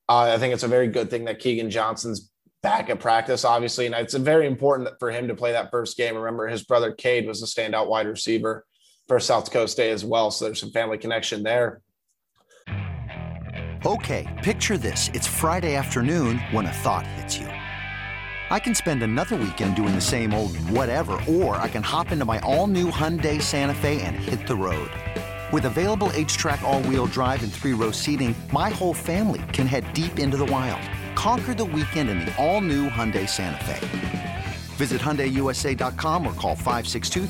Uh, 0.07 0.31
I 0.33 0.37
think 0.37 0.53
it's 0.53 0.63
a 0.63 0.67
very 0.67 0.87
good 0.87 1.09
thing 1.09 1.25
that 1.25 1.41
Keagan 1.41 1.71
Johnson's 1.71 2.31
back 2.61 2.91
at 2.91 2.99
practice, 2.99 3.43
obviously, 3.43 3.87
and 3.87 3.95
it's 3.95 4.13
very 4.13 4.45
important 4.45 4.87
for 4.99 5.09
him 5.09 5.27
to 5.27 5.35
play 5.35 5.51
that 5.51 5.71
first 5.71 5.97
game. 5.97 6.15
Remember, 6.15 6.47
his 6.47 6.63
brother 6.63 6.91
Cade 6.91 7.27
was 7.27 7.41
a 7.41 7.47
standout 7.47 7.87
wide 7.87 8.07
receiver 8.07 8.65
for 9.07 9.19
South 9.19 9.51
Coast 9.51 9.73
State 9.73 9.91
as 9.91 10.05
well, 10.05 10.29
so 10.29 10.45
there's 10.45 10.59
some 10.59 10.71
family 10.71 10.99
connection 10.99 11.41
there. 11.41 11.81
Okay, 13.85 14.41
picture 14.43 14.77
this. 14.77 15.09
It's 15.13 15.27
Friday 15.27 15.75
afternoon 15.75 16.39
when 16.51 16.65
a 16.65 16.71
thought 16.71 17.05
hits 17.05 17.37
you. 17.37 17.54
I 18.55 18.59
can 18.59 18.73
spend 18.73 19.03
another 19.03 19.35
weekend 19.35 19.75
doing 19.75 19.93
the 19.93 19.99
same 19.99 20.33
old 20.33 20.55
whatever, 20.69 21.21
or 21.27 21.57
I 21.57 21.67
can 21.67 21.83
hop 21.83 22.13
into 22.13 22.23
my 22.23 22.39
all 22.39 22.67
new 22.67 22.89
Hyundai 22.89 23.41
Santa 23.41 23.73
Fe 23.73 23.99
and 23.99 24.15
hit 24.15 24.47
the 24.47 24.55
road. 24.55 24.89
With 25.51 25.65
available 25.65 26.07
HTRAC, 26.13 26.61
all 26.61 26.81
wheel 26.83 27.05
drive, 27.07 27.43
and 27.43 27.51
three 27.51 27.73
row 27.73 27.91
seating, 27.91 28.33
my 28.53 28.69
whole 28.69 28.93
family 28.93 29.43
can 29.51 29.67
head 29.67 29.83
deep 29.93 30.19
into 30.19 30.37
the 30.37 30.45
wild. 30.45 30.81
Conquer 31.15 31.53
the 31.53 31.65
weekend 31.65 32.09
in 32.09 32.19
the 32.19 32.33
all 32.37 32.61
new 32.61 32.87
Hyundai 32.87 33.27
Santa 33.27 33.61
Fe. 33.65 34.45
Visit 34.77 35.01
HyundaiUSA.com 35.01 36.25
or 36.25 36.31
call 36.31 36.55
562 36.55 37.27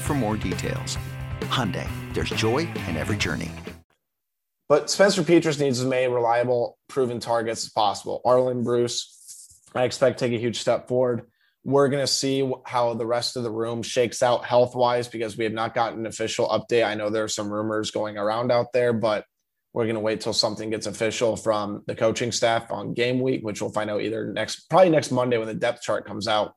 for 0.00 0.14
more 0.14 0.36
details. 0.36 0.98
Hyundai, 1.42 1.88
there's 2.12 2.30
joy 2.30 2.68
in 2.88 2.96
every 2.96 3.16
journey. 3.16 3.52
But 4.68 4.90
Spencer 4.90 5.22
Petras 5.22 5.60
needs 5.60 5.78
as 5.78 5.86
many 5.86 6.12
reliable, 6.12 6.76
proven 6.88 7.20
targets 7.20 7.66
as 7.66 7.70
possible. 7.70 8.20
Arland 8.24 8.64
Bruce, 8.64 9.19
I 9.74 9.84
expect 9.84 10.18
take 10.18 10.32
a 10.32 10.38
huge 10.38 10.60
step 10.60 10.88
forward. 10.88 11.26
We're 11.64 11.88
going 11.88 12.02
to 12.02 12.06
see 12.06 12.50
how 12.64 12.94
the 12.94 13.06
rest 13.06 13.36
of 13.36 13.42
the 13.42 13.50
room 13.50 13.82
shakes 13.82 14.22
out 14.22 14.44
health 14.44 14.74
wise 14.74 15.08
because 15.08 15.36
we 15.36 15.44
have 15.44 15.52
not 15.52 15.74
gotten 15.74 16.00
an 16.00 16.06
official 16.06 16.48
update. 16.48 16.86
I 16.86 16.94
know 16.94 17.10
there 17.10 17.24
are 17.24 17.28
some 17.28 17.52
rumors 17.52 17.90
going 17.90 18.16
around 18.16 18.50
out 18.50 18.72
there, 18.72 18.92
but 18.92 19.26
we're 19.72 19.84
going 19.84 19.94
to 19.94 20.00
wait 20.00 20.22
till 20.22 20.32
something 20.32 20.70
gets 20.70 20.86
official 20.86 21.36
from 21.36 21.82
the 21.86 21.94
coaching 21.94 22.32
staff 22.32 22.70
on 22.70 22.94
game 22.94 23.20
week, 23.20 23.42
which 23.42 23.60
we'll 23.60 23.70
find 23.70 23.90
out 23.90 24.00
either 24.00 24.32
next, 24.32 24.70
probably 24.70 24.90
next 24.90 25.10
Monday 25.10 25.38
when 25.38 25.46
the 25.46 25.54
depth 25.54 25.82
chart 25.82 26.06
comes 26.06 26.26
out. 26.26 26.54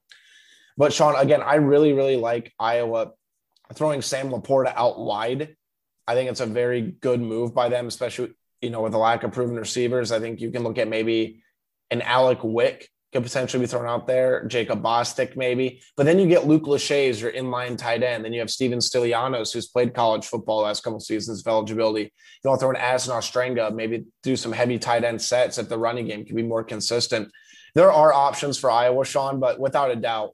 But 0.78 0.94
Sean, 0.94 1.16
again, 1.16 1.42
I 1.42 1.56
really, 1.56 1.94
really 1.94 2.16
like 2.16 2.54
Iowa 2.58 3.12
throwing 3.74 4.02
Sam 4.02 4.30
LaPorta 4.30 4.74
out 4.76 5.00
wide 5.00 5.56
I 6.08 6.16
think 6.16 6.30
it's 6.30 6.42
a 6.42 6.46
very 6.46 6.82
good 6.82 7.22
move 7.22 7.54
by 7.54 7.70
them, 7.70 7.88
especially 7.88 8.34
you 8.62 8.70
know 8.70 8.82
with 8.82 8.92
the 8.92 8.98
lack 8.98 9.24
of 9.24 9.32
proven 9.32 9.56
receivers. 9.56 10.12
I 10.12 10.20
think 10.20 10.42
you 10.42 10.52
can 10.52 10.64
look 10.64 10.78
at 10.78 10.88
maybe 10.88 11.44
an 11.92 12.02
Alec 12.02 12.40
Wick 12.44 12.90
could 13.14 13.24
potentially 13.24 13.64
be 13.64 13.68
thrown 13.68 13.86
out 13.86 14.08
there, 14.08 14.46
Jacob 14.46 14.82
Bostick 14.82 15.38
maybe, 15.38 15.82
but 15.96 16.06
then 16.06 16.20
you 16.20 16.28
get 16.28 16.46
Luke 16.46 16.64
Lachey 16.64 17.10
as 17.10 17.22
your 17.22 17.32
inline 17.32 17.78
tight 17.78 18.04
end. 18.04 18.26
Then 18.26 18.34
you 18.34 18.40
have 18.40 18.52
Steven 18.52 18.80
Stilianos, 18.80 19.54
who's 19.54 19.68
played 19.68 19.94
college 19.94 20.26
football 20.26 20.62
last 20.62 20.84
couple 20.84 21.00
seasons 21.00 21.40
of 21.40 21.48
eligibility. 21.48 22.12
You 22.44 22.50
want 22.50 22.60
to 22.60 22.64
throw 22.64 22.72
an 22.72 22.76
Addison 22.76 23.14
Ostrenga, 23.14 23.74
maybe 23.74 24.06
do 24.24 24.36
some 24.36 24.52
heavy 24.52 24.78
tight 24.78 25.04
end 25.04 25.22
sets 25.22 25.58
if 25.58 25.70
the 25.70 25.78
running 25.78 26.08
game 26.08 26.26
can 26.26 26.36
be 26.36 26.44
more 26.44 26.64
consistent. 26.64 27.32
There 27.76 27.92
are 27.92 28.12
options 28.12 28.58
for 28.58 28.70
Iowa, 28.70 29.06
Sean, 29.06 29.40
but 29.40 29.60
without 29.60 29.92
a 29.92 29.96
doubt, 29.96 30.32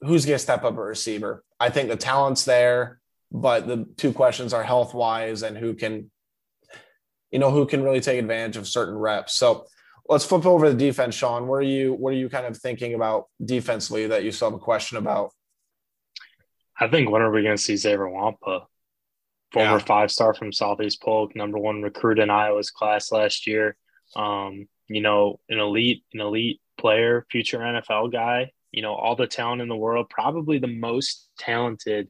who's 0.00 0.24
going 0.24 0.36
to 0.36 0.38
step 0.38 0.62
up 0.62 0.76
a 0.76 0.82
receiver? 0.82 1.42
I 1.58 1.70
think 1.70 1.88
the 1.88 1.96
talent's 1.96 2.44
there 2.44 3.00
but 3.32 3.66
the 3.66 3.86
two 3.96 4.12
questions 4.12 4.52
are 4.52 4.62
health 4.62 4.94
wise 4.94 5.42
and 5.42 5.56
who 5.56 5.74
can 5.74 6.10
you 7.30 7.38
know 7.38 7.50
who 7.50 7.66
can 7.66 7.82
really 7.82 8.00
take 8.00 8.18
advantage 8.18 8.56
of 8.56 8.68
certain 8.68 8.96
reps 8.96 9.34
so 9.34 9.66
let's 10.08 10.24
flip 10.24 10.46
over 10.46 10.70
the 10.70 10.76
defense 10.76 11.14
sean. 11.14 11.46
What 11.46 11.56
are 11.56 11.62
you 11.62 11.94
what 11.94 12.12
are 12.12 12.16
you 12.16 12.28
kind 12.28 12.46
of 12.46 12.56
thinking 12.56 12.94
about 12.94 13.26
defensively 13.44 14.06
that 14.08 14.24
you 14.24 14.32
still 14.32 14.50
have 14.50 14.60
a 14.60 14.62
question 14.62 14.98
about? 14.98 15.32
I 16.78 16.88
think 16.88 17.10
when 17.10 17.22
are 17.22 17.30
we 17.30 17.42
going 17.42 17.56
to 17.56 17.62
see 17.62 17.76
xavier 17.76 18.06
nwankpa 18.06 18.66
former 19.52 19.70
yeah. 19.70 19.78
five 19.78 20.10
star 20.10 20.34
from 20.34 20.52
southeast 20.52 21.00
polk 21.00 21.34
number 21.34 21.58
one 21.58 21.82
recruit 21.82 22.18
in 22.18 22.30
iowa's 22.30 22.70
class 22.70 23.10
last 23.12 23.46
year. 23.46 23.76
Um, 24.14 24.68
you 24.88 25.00
know 25.00 25.40
an 25.48 25.58
elite 25.58 26.04
an 26.12 26.20
elite 26.20 26.60
player 26.78 27.26
future 27.30 27.58
nfl 27.58 28.12
guy 28.12 28.52
you 28.70 28.82
know 28.82 28.94
all 28.94 29.16
the 29.16 29.26
talent 29.26 29.62
in 29.62 29.68
the 29.68 29.74
world 29.74 30.08
probably 30.10 30.58
the 30.58 30.66
most 30.66 31.28
talented 31.38 32.08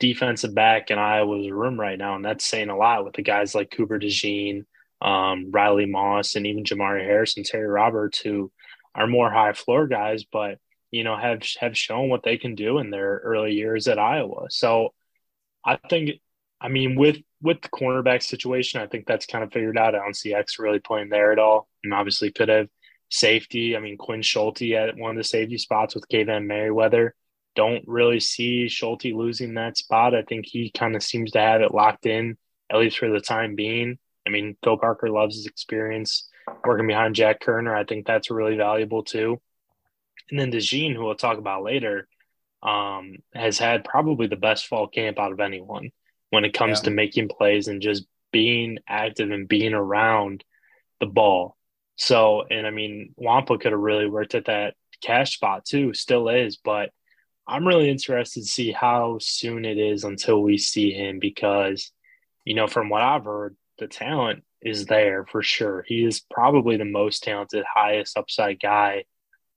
defensive 0.00 0.54
back 0.54 0.90
in 0.90 0.98
Iowa's 0.98 1.48
room 1.50 1.78
right 1.78 1.98
now, 1.98 2.16
and 2.16 2.24
that's 2.24 2.44
saying 2.44 2.70
a 2.70 2.76
lot 2.76 3.04
with 3.04 3.14
the 3.14 3.22
guys 3.22 3.54
like 3.54 3.70
Cooper 3.70 4.00
DeJean, 4.00 4.64
um, 5.00 5.50
Riley 5.50 5.86
Moss, 5.86 6.36
and 6.36 6.46
even 6.46 6.64
Harris 6.66 7.36
and 7.36 7.46
Terry 7.46 7.66
Roberts, 7.66 8.18
who 8.18 8.52
are 8.94 9.06
more 9.06 9.30
high 9.30 9.52
floor 9.52 9.86
guys, 9.86 10.24
but 10.24 10.58
you 10.90 11.04
know 11.04 11.16
have 11.16 11.42
have 11.60 11.76
shown 11.76 12.08
what 12.08 12.22
they 12.22 12.36
can 12.36 12.54
do 12.54 12.78
in 12.78 12.90
their 12.90 13.20
early 13.24 13.52
years 13.52 13.88
at 13.88 13.98
Iowa. 13.98 14.46
So 14.50 14.92
I 15.64 15.78
think, 15.88 16.20
I 16.60 16.68
mean, 16.68 16.96
with 16.96 17.18
with 17.42 17.62
the 17.62 17.68
cornerback 17.68 18.22
situation, 18.22 18.80
I 18.80 18.86
think 18.86 19.06
that's 19.06 19.26
kind 19.26 19.44
of 19.44 19.52
figured 19.52 19.78
out. 19.78 19.94
I 19.94 19.98
don't 19.98 20.16
see 20.16 20.34
X 20.34 20.58
really 20.58 20.80
playing 20.80 21.08
there 21.08 21.32
at 21.32 21.38
all, 21.38 21.68
and 21.84 21.94
obviously 21.94 22.32
could 22.32 22.48
have 22.48 22.68
safety. 23.10 23.76
I 23.76 23.80
mean, 23.80 23.96
Quinn 23.96 24.22
Schulte 24.22 24.62
at 24.72 24.96
one 24.96 25.12
of 25.12 25.16
the 25.16 25.24
safety 25.24 25.58
spots 25.58 25.94
with 25.94 26.08
Kaevon 26.08 26.46
Merriweather 26.46 27.14
don't 27.56 27.84
really 27.86 28.20
see 28.20 28.68
Schulte 28.68 29.06
losing 29.06 29.54
that 29.54 29.76
spot. 29.76 30.14
I 30.14 30.22
think 30.22 30.46
he 30.46 30.70
kind 30.70 30.94
of 30.94 31.02
seems 31.02 31.32
to 31.32 31.40
have 31.40 31.62
it 31.62 31.74
locked 31.74 32.06
in, 32.06 32.36
at 32.70 32.78
least 32.78 32.98
for 32.98 33.10
the 33.10 33.20
time 33.20 33.54
being. 33.54 33.98
I 34.26 34.30
mean, 34.30 34.56
Phil 34.62 34.76
Parker 34.76 35.10
loves 35.10 35.36
his 35.36 35.46
experience 35.46 36.28
working 36.64 36.86
behind 36.86 37.14
Jack 37.14 37.40
Koerner. 37.40 37.74
I 37.74 37.84
think 37.84 38.06
that's 38.06 38.30
really 38.30 38.56
valuable 38.56 39.02
too. 39.02 39.40
And 40.30 40.38
then 40.38 40.52
DeJean, 40.52 40.94
who 40.94 41.04
we'll 41.04 41.14
talk 41.14 41.38
about 41.38 41.64
later, 41.64 42.08
um, 42.62 43.16
has 43.34 43.58
had 43.58 43.84
probably 43.84 44.26
the 44.26 44.36
best 44.36 44.66
fall 44.66 44.86
camp 44.86 45.18
out 45.18 45.32
of 45.32 45.40
anyone 45.40 45.90
when 46.30 46.44
it 46.44 46.54
comes 46.54 46.80
yeah. 46.80 46.84
to 46.84 46.90
making 46.90 47.28
plays 47.28 47.68
and 47.68 47.82
just 47.82 48.04
being 48.32 48.78
active 48.88 49.30
and 49.30 49.48
being 49.48 49.74
around 49.74 50.44
the 51.00 51.06
ball. 51.06 51.56
So, 51.96 52.44
and 52.50 52.66
I 52.66 52.70
mean, 52.70 53.14
Nwankpa 53.20 53.60
could 53.60 53.72
have 53.72 53.80
really 53.80 54.08
worked 54.08 54.34
at 54.34 54.46
that 54.46 54.74
cash 55.02 55.34
spot 55.34 55.64
too, 55.64 55.92
still 55.94 56.28
is, 56.28 56.56
but 56.56 56.90
I'm 57.46 57.66
really 57.66 57.90
interested 57.90 58.40
to 58.40 58.46
see 58.46 58.70
how 58.70 59.18
soon 59.20 59.64
it 59.64 59.76
is 59.76 60.04
until 60.04 60.40
we 60.40 60.56
see 60.56 60.92
him 60.92 61.18
because, 61.18 61.90
you 62.44 62.54
know, 62.54 62.68
from 62.68 62.88
what 62.88 63.02
I've 63.02 63.24
heard, 63.24 63.56
the 63.80 63.88
talent 63.88 64.44
is 64.62 64.86
there 64.86 65.26
for 65.26 65.42
sure. 65.42 65.84
He 65.86 66.04
is 66.04 66.20
probably 66.20 66.76
the 66.76 66.84
most 66.84 67.24
talented, 67.24 67.64
highest 67.64 68.16
upside 68.16 68.60
guy 68.60 69.04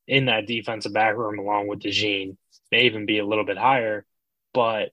in 0.08 0.26
that 0.26 0.48
defensive 0.48 0.94
back 0.94 1.16
room, 1.16 1.38
along 1.38 1.68
with 1.68 1.80
DeJean. 1.80 2.38
May 2.72 2.86
even 2.86 3.06
be 3.06 3.20
a 3.20 3.26
little 3.26 3.46
bit 3.46 3.58
higher, 3.58 4.06
but 4.54 4.90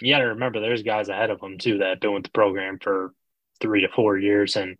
you 0.00 0.12
got 0.12 0.20
to 0.20 0.26
remember 0.26 0.60
there's 0.60 0.82
guys 0.82 1.08
ahead 1.08 1.30
of 1.30 1.40
him 1.40 1.58
too 1.58 1.78
that 1.78 1.88
have 1.88 2.00
been 2.00 2.12
with 2.12 2.24
the 2.24 2.30
program 2.30 2.78
for 2.80 3.12
three 3.60 3.80
to 3.80 3.88
four 3.88 4.16
years. 4.16 4.54
And 4.54 4.76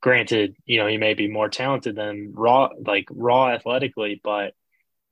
granted, 0.00 0.56
you 0.64 0.78
know, 0.78 0.86
he 0.86 0.96
may 0.96 1.14
be 1.14 1.28
more 1.28 1.48
talented 1.48 1.96
than 1.96 2.32
raw, 2.34 2.70
like 2.86 3.06
raw 3.10 3.50
athletically, 3.50 4.20
but 4.22 4.54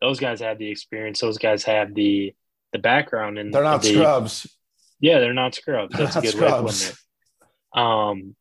those 0.01 0.21
guys 0.21 0.41
have 0.41 0.59
the 0.59 0.71
experience. 0.71 1.21
Those 1.21 1.39
guys 1.39 1.65
have 1.65 1.95
the 1.95 2.35
the 2.73 2.79
background, 2.79 3.39
and 3.39 3.53
they're 3.53 3.63
not 3.63 3.83
the, 3.83 3.95
scrubs. 3.95 4.59
Yeah, 5.01 5.21
they're 5.21 5.35
not 5.35 5.55
scrubs. 5.55 5.97
That's 5.97 6.17
a 6.17 6.21
good 6.21 6.33
scrubs. 6.33 6.85
way 6.85 6.91
it. 6.91 6.97
Um, 7.73 8.35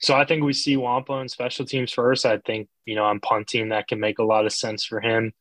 so 0.00 0.14
I 0.14 0.24
think 0.24 0.42
we 0.42 0.52
see 0.52 0.76
Nwankpa 0.76 1.22
in 1.22 1.28
special 1.28 1.64
teams 1.64 1.92
first. 1.92 2.26
I 2.26 2.38
think 2.38 2.68
you 2.86 2.94
know 2.94 3.04
I'm 3.04 3.20
punting 3.20 3.70
that 3.70 3.88
can 3.88 4.00
make 4.00 4.18
a 4.18 4.24
lot 4.24 4.46
of 4.46 4.52
sense 4.52 4.84
for 4.84 5.00
him. 5.00 5.32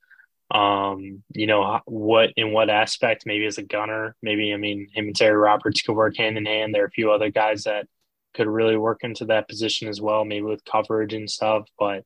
Um, 0.51 1.23
you 1.33 1.47
know 1.47 1.79
what 1.85 2.31
in 2.35 2.51
what 2.51 2.69
aspect? 2.69 3.25
Maybe 3.25 3.45
as 3.45 3.57
a 3.57 3.63
gunner. 3.63 4.15
Maybe 4.21 4.53
I 4.53 4.57
mean 4.57 4.87
him 4.93 5.07
and 5.07 5.15
Terry 5.15 5.37
Roberts 5.37 5.81
could 5.81 5.95
work 5.95 6.17
hand 6.17 6.37
in 6.37 6.45
hand. 6.45 6.73
There 6.73 6.83
are 6.83 6.87
a 6.87 6.91
few 6.91 7.11
other 7.11 7.31
guys 7.31 7.63
that 7.63 7.87
could 8.33 8.47
really 8.47 8.77
work 8.77 8.99
into 9.03 9.25
that 9.25 9.49
position 9.49 9.87
as 9.87 9.99
well, 9.99 10.23
maybe 10.25 10.45
with 10.45 10.65
coverage 10.65 11.13
and 11.13 11.29
stuff. 11.29 11.67
But 11.79 12.05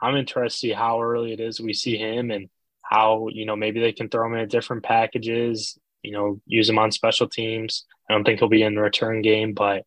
I'm 0.00 0.16
interested 0.16 0.50
to 0.50 0.68
see 0.68 0.72
how 0.72 1.02
early 1.02 1.32
it 1.32 1.40
is 1.40 1.60
we 1.60 1.74
see 1.74 1.96
him 1.96 2.30
and 2.30 2.48
how 2.88 3.28
you 3.30 3.44
know 3.44 3.56
maybe 3.56 3.80
they 3.80 3.92
can 3.92 4.08
throw 4.08 4.26
him 4.26 4.34
in 4.34 4.48
different 4.48 4.82
packages 4.82 5.78
you 6.02 6.12
know 6.12 6.40
use 6.46 6.68
him 6.68 6.78
on 6.78 6.90
special 6.90 7.28
teams 7.28 7.84
i 8.08 8.12
don't 8.12 8.24
think 8.24 8.38
he'll 8.38 8.48
be 8.48 8.62
in 8.62 8.74
the 8.74 8.80
return 8.80 9.20
game 9.20 9.52
but 9.52 9.84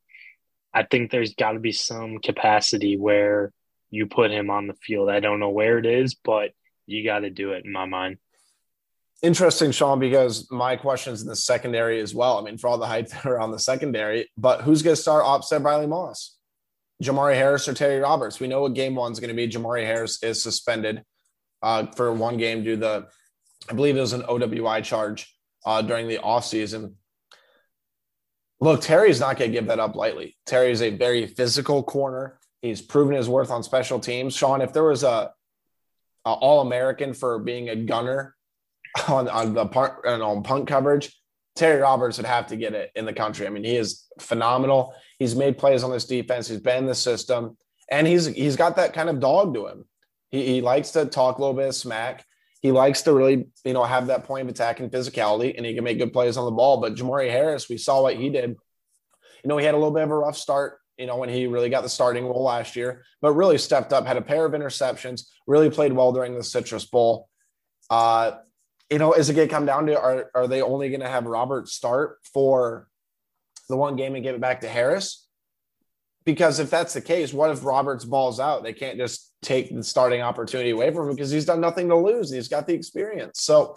i 0.74 0.84
think 0.84 1.12
there's 1.12 1.36
got 1.36 1.54
to 1.54 1.60
be 1.60 1.72
some 1.72 2.20
capacity 2.20 2.98
where 2.98 3.52
you 3.90 4.06
put 4.06 4.32
him 4.32 4.50
on 4.50 4.68
the 4.68 4.74
field 4.76 5.10
i 5.10 5.20
don't 5.20 5.40
know 5.40 5.50
where 5.50 5.78
it 5.78 5.86
is 5.86 6.16
but 6.16 6.52
you 6.86 7.04
got 7.04 7.20
to 7.20 7.30
do 7.30 7.52
it 7.52 7.66
in 7.66 7.72
my 7.72 7.86
mind 7.86 8.18
interesting 9.22 9.72
sean 9.72 10.00
because 10.00 10.50
my 10.52 10.76
question's 10.76 11.22
in 11.22 11.28
the 11.28 11.36
secondary 11.36 12.00
as 12.00 12.14
well 12.14 12.38
i 12.38 12.42
mean 12.42 12.58
for 12.58 12.68
all 12.68 12.78
the 12.78 12.86
hype 12.86 13.10
around 13.26 13.52
the 13.52 13.60
secondary 13.60 14.30
but 14.38 14.62
who's 14.62 14.82
going 14.82 14.96
to 14.96 15.02
start 15.02 15.24
opposite 15.26 15.60
riley 15.60 15.88
moss 15.88 16.38
Jamari 17.02 17.36
Harris 17.36 17.68
or 17.68 17.74
Terry 17.74 18.00
Roberts. 18.00 18.40
We 18.40 18.48
know 18.48 18.62
what 18.62 18.74
game 18.74 18.96
one's 18.96 19.20
going 19.20 19.30
to 19.30 19.36
be. 19.36 19.48
Jamari 19.48 19.86
Harris 19.86 20.22
is 20.22 20.42
suspended 20.42 21.04
uh, 21.62 21.88
for 21.96 22.14
one 22.14 22.38
game 22.38 22.64
due 22.64 22.76
to 22.76 22.80
the, 22.80 23.08
I 23.70 23.74
believe 23.74 23.98
it 23.98 24.02
was 24.02 24.14
an 24.14 24.22
OWI 24.24 24.84
charge 24.84 25.36
uh, 25.66 25.82
during 25.82 26.08
the 26.08 26.20
offseason. 26.20 26.94
Look, 28.62 28.82
Terry's 28.82 29.20
not 29.20 29.38
going 29.38 29.52
to 29.52 29.58
give 29.58 29.68
that 29.68 29.80
up 29.80 29.96
lightly. 29.96 30.38
Terry 30.46 30.72
is 30.72 30.84
a 30.84 30.92
very 30.92 31.26
physical 31.26 31.82
corner. 31.82 32.40
He's 32.62 32.80
proven 32.80 33.16
his 33.16 33.28
worth 33.28 33.50
on 33.50 33.64
special 33.64 34.00
teams. 34.00 34.36
Sean, 34.36 34.62
if 34.62 34.72
there 34.72 34.84
was 34.84 35.04
a, 35.04 35.34
a 36.26 36.30
All 36.30 36.62
American 36.62 37.16
for 37.16 37.40
being 37.40 37.70
a 37.70 37.76
gunner 37.76 38.36
on, 39.10 39.28
on 39.28 39.56
the 39.56 39.66
punt 39.66 39.94
on 40.06 40.44
punt 40.44 40.68
coverage, 40.68 41.12
Terry 41.56 41.82
Roberts 41.82 42.18
would 42.18 42.28
have 42.28 42.48
to 42.48 42.56
get 42.56 42.74
it 42.74 42.92
in 42.96 43.06
the 43.06 43.14
country. 43.14 43.48
I 43.48 43.50
mean, 43.50 43.64
he 43.64 43.76
is 43.76 44.06
phenomenal. 44.20 44.94
He's 45.18 45.36
made 45.36 45.58
plays 45.58 45.84
on 45.84 45.92
this 45.92 46.06
defense. 46.06 46.48
He's 46.48 46.60
been 46.60 46.78
in 46.78 46.86
the 46.86 46.96
system, 46.96 47.58
and 47.90 48.06
he's 48.06 48.28
he's 48.28 48.56
got 48.56 48.76
that 48.76 48.94
kind 48.94 49.10
of 49.10 49.20
dog 49.20 49.56
to 49.56 49.68
him. 49.68 49.86
He, 50.30 50.46
he 50.46 50.62
likes 50.62 50.92
to 50.92 51.06
talk 51.06 51.38
a 51.38 51.42
little 51.42 51.56
bit 51.56 51.70
of 51.70 51.76
smack. 51.76 52.26
He 52.62 52.72
likes 52.72 53.02
to 53.04 53.14
really, 53.14 53.48
you 53.66 53.74
know, 53.74 53.84
have 53.84 54.08
that 54.08 54.24
point 54.24 54.44
of 54.44 54.50
attack 54.50 54.80
and 54.80 54.92
physicality, 54.92 55.56
and 55.58 55.66
he 55.66 55.74
can 55.74 55.84
make 55.84 55.98
good 55.98 56.14
plays 56.14 56.38
on 56.38 56.46
the 56.46 56.52
ball. 56.52 56.80
But 56.80 56.96
Jamari 56.96 57.30
Harris, 57.30 57.68
we 57.68 57.78
saw 57.78 58.04
what 58.04 58.16
he 58.16 58.30
did. 58.30 58.52
You 59.44 59.48
know, 59.48 59.58
he 59.58 59.66
had 59.66 59.74
a 59.74 59.78
little 59.78 59.94
bit 59.94 60.04
of 60.04 60.12
a 60.12 60.18
rough 60.18 60.38
start 60.38 60.78
you 61.02 61.08
know, 61.08 61.18
when 61.18 61.30
he 61.30 61.48
really 61.48 61.70
got 61.70 61.82
the 61.82 61.90
starting 61.90 62.26
role 62.26 62.44
last 62.44 62.76
year, 62.76 63.04
but 63.22 63.34
really 63.34 63.58
stepped 63.58 63.92
up, 63.92 64.06
had 64.06 64.18
a 64.18 64.22
pair 64.22 64.46
of 64.46 64.52
interceptions, 64.52 65.24
really 65.48 65.72
played 65.72 65.92
well 65.92 66.14
during 66.14 66.36
the 66.36 66.44
Citrus 66.44 66.86
Bowl. 66.86 67.28
Uh, 67.90 68.34
you 68.88 69.00
know, 69.00 69.14
is 69.14 69.28
it 69.28 69.34
going 69.34 69.48
to 69.48 69.54
come 69.54 69.66
down 69.66 69.88
to 69.88 70.00
are, 70.00 70.30
are 70.36 70.48
they 70.48 70.62
only 70.62 70.90
going 70.90 71.02
to 71.02 71.10
have 71.10 71.26
Robert 71.26 71.68
start 71.68 72.20
for 72.32 72.88
the 73.68 73.76
one 73.76 73.96
game 73.96 74.14
and 74.14 74.24
give 74.24 74.36
it 74.36 74.42
back 74.42 74.62
to 74.62 74.68
Harris? 74.68 75.28
Because 76.24 76.60
if 76.60 76.70
that's 76.70 76.94
the 76.94 77.02
case, 77.02 77.34
what 77.34 77.50
if 77.50 77.66
Roberts 77.66 78.06
balls 78.06 78.40
out? 78.40 78.62
They 78.62 78.74
can't 78.74 79.00
just 79.00 79.31
take 79.42 79.74
the 79.74 79.84
starting 79.84 80.22
opportunity 80.22 80.70
away 80.70 80.92
from 80.92 81.10
him 81.10 81.16
because 81.16 81.32
he's 81.32 81.46
done 81.46 81.62
nothing 81.62 81.90
to 81.90 81.96
lose. 81.96 82.32
He's 82.32 82.48
got 82.48 82.68
the 82.68 82.74
experience. 82.74 83.42
So 83.42 83.76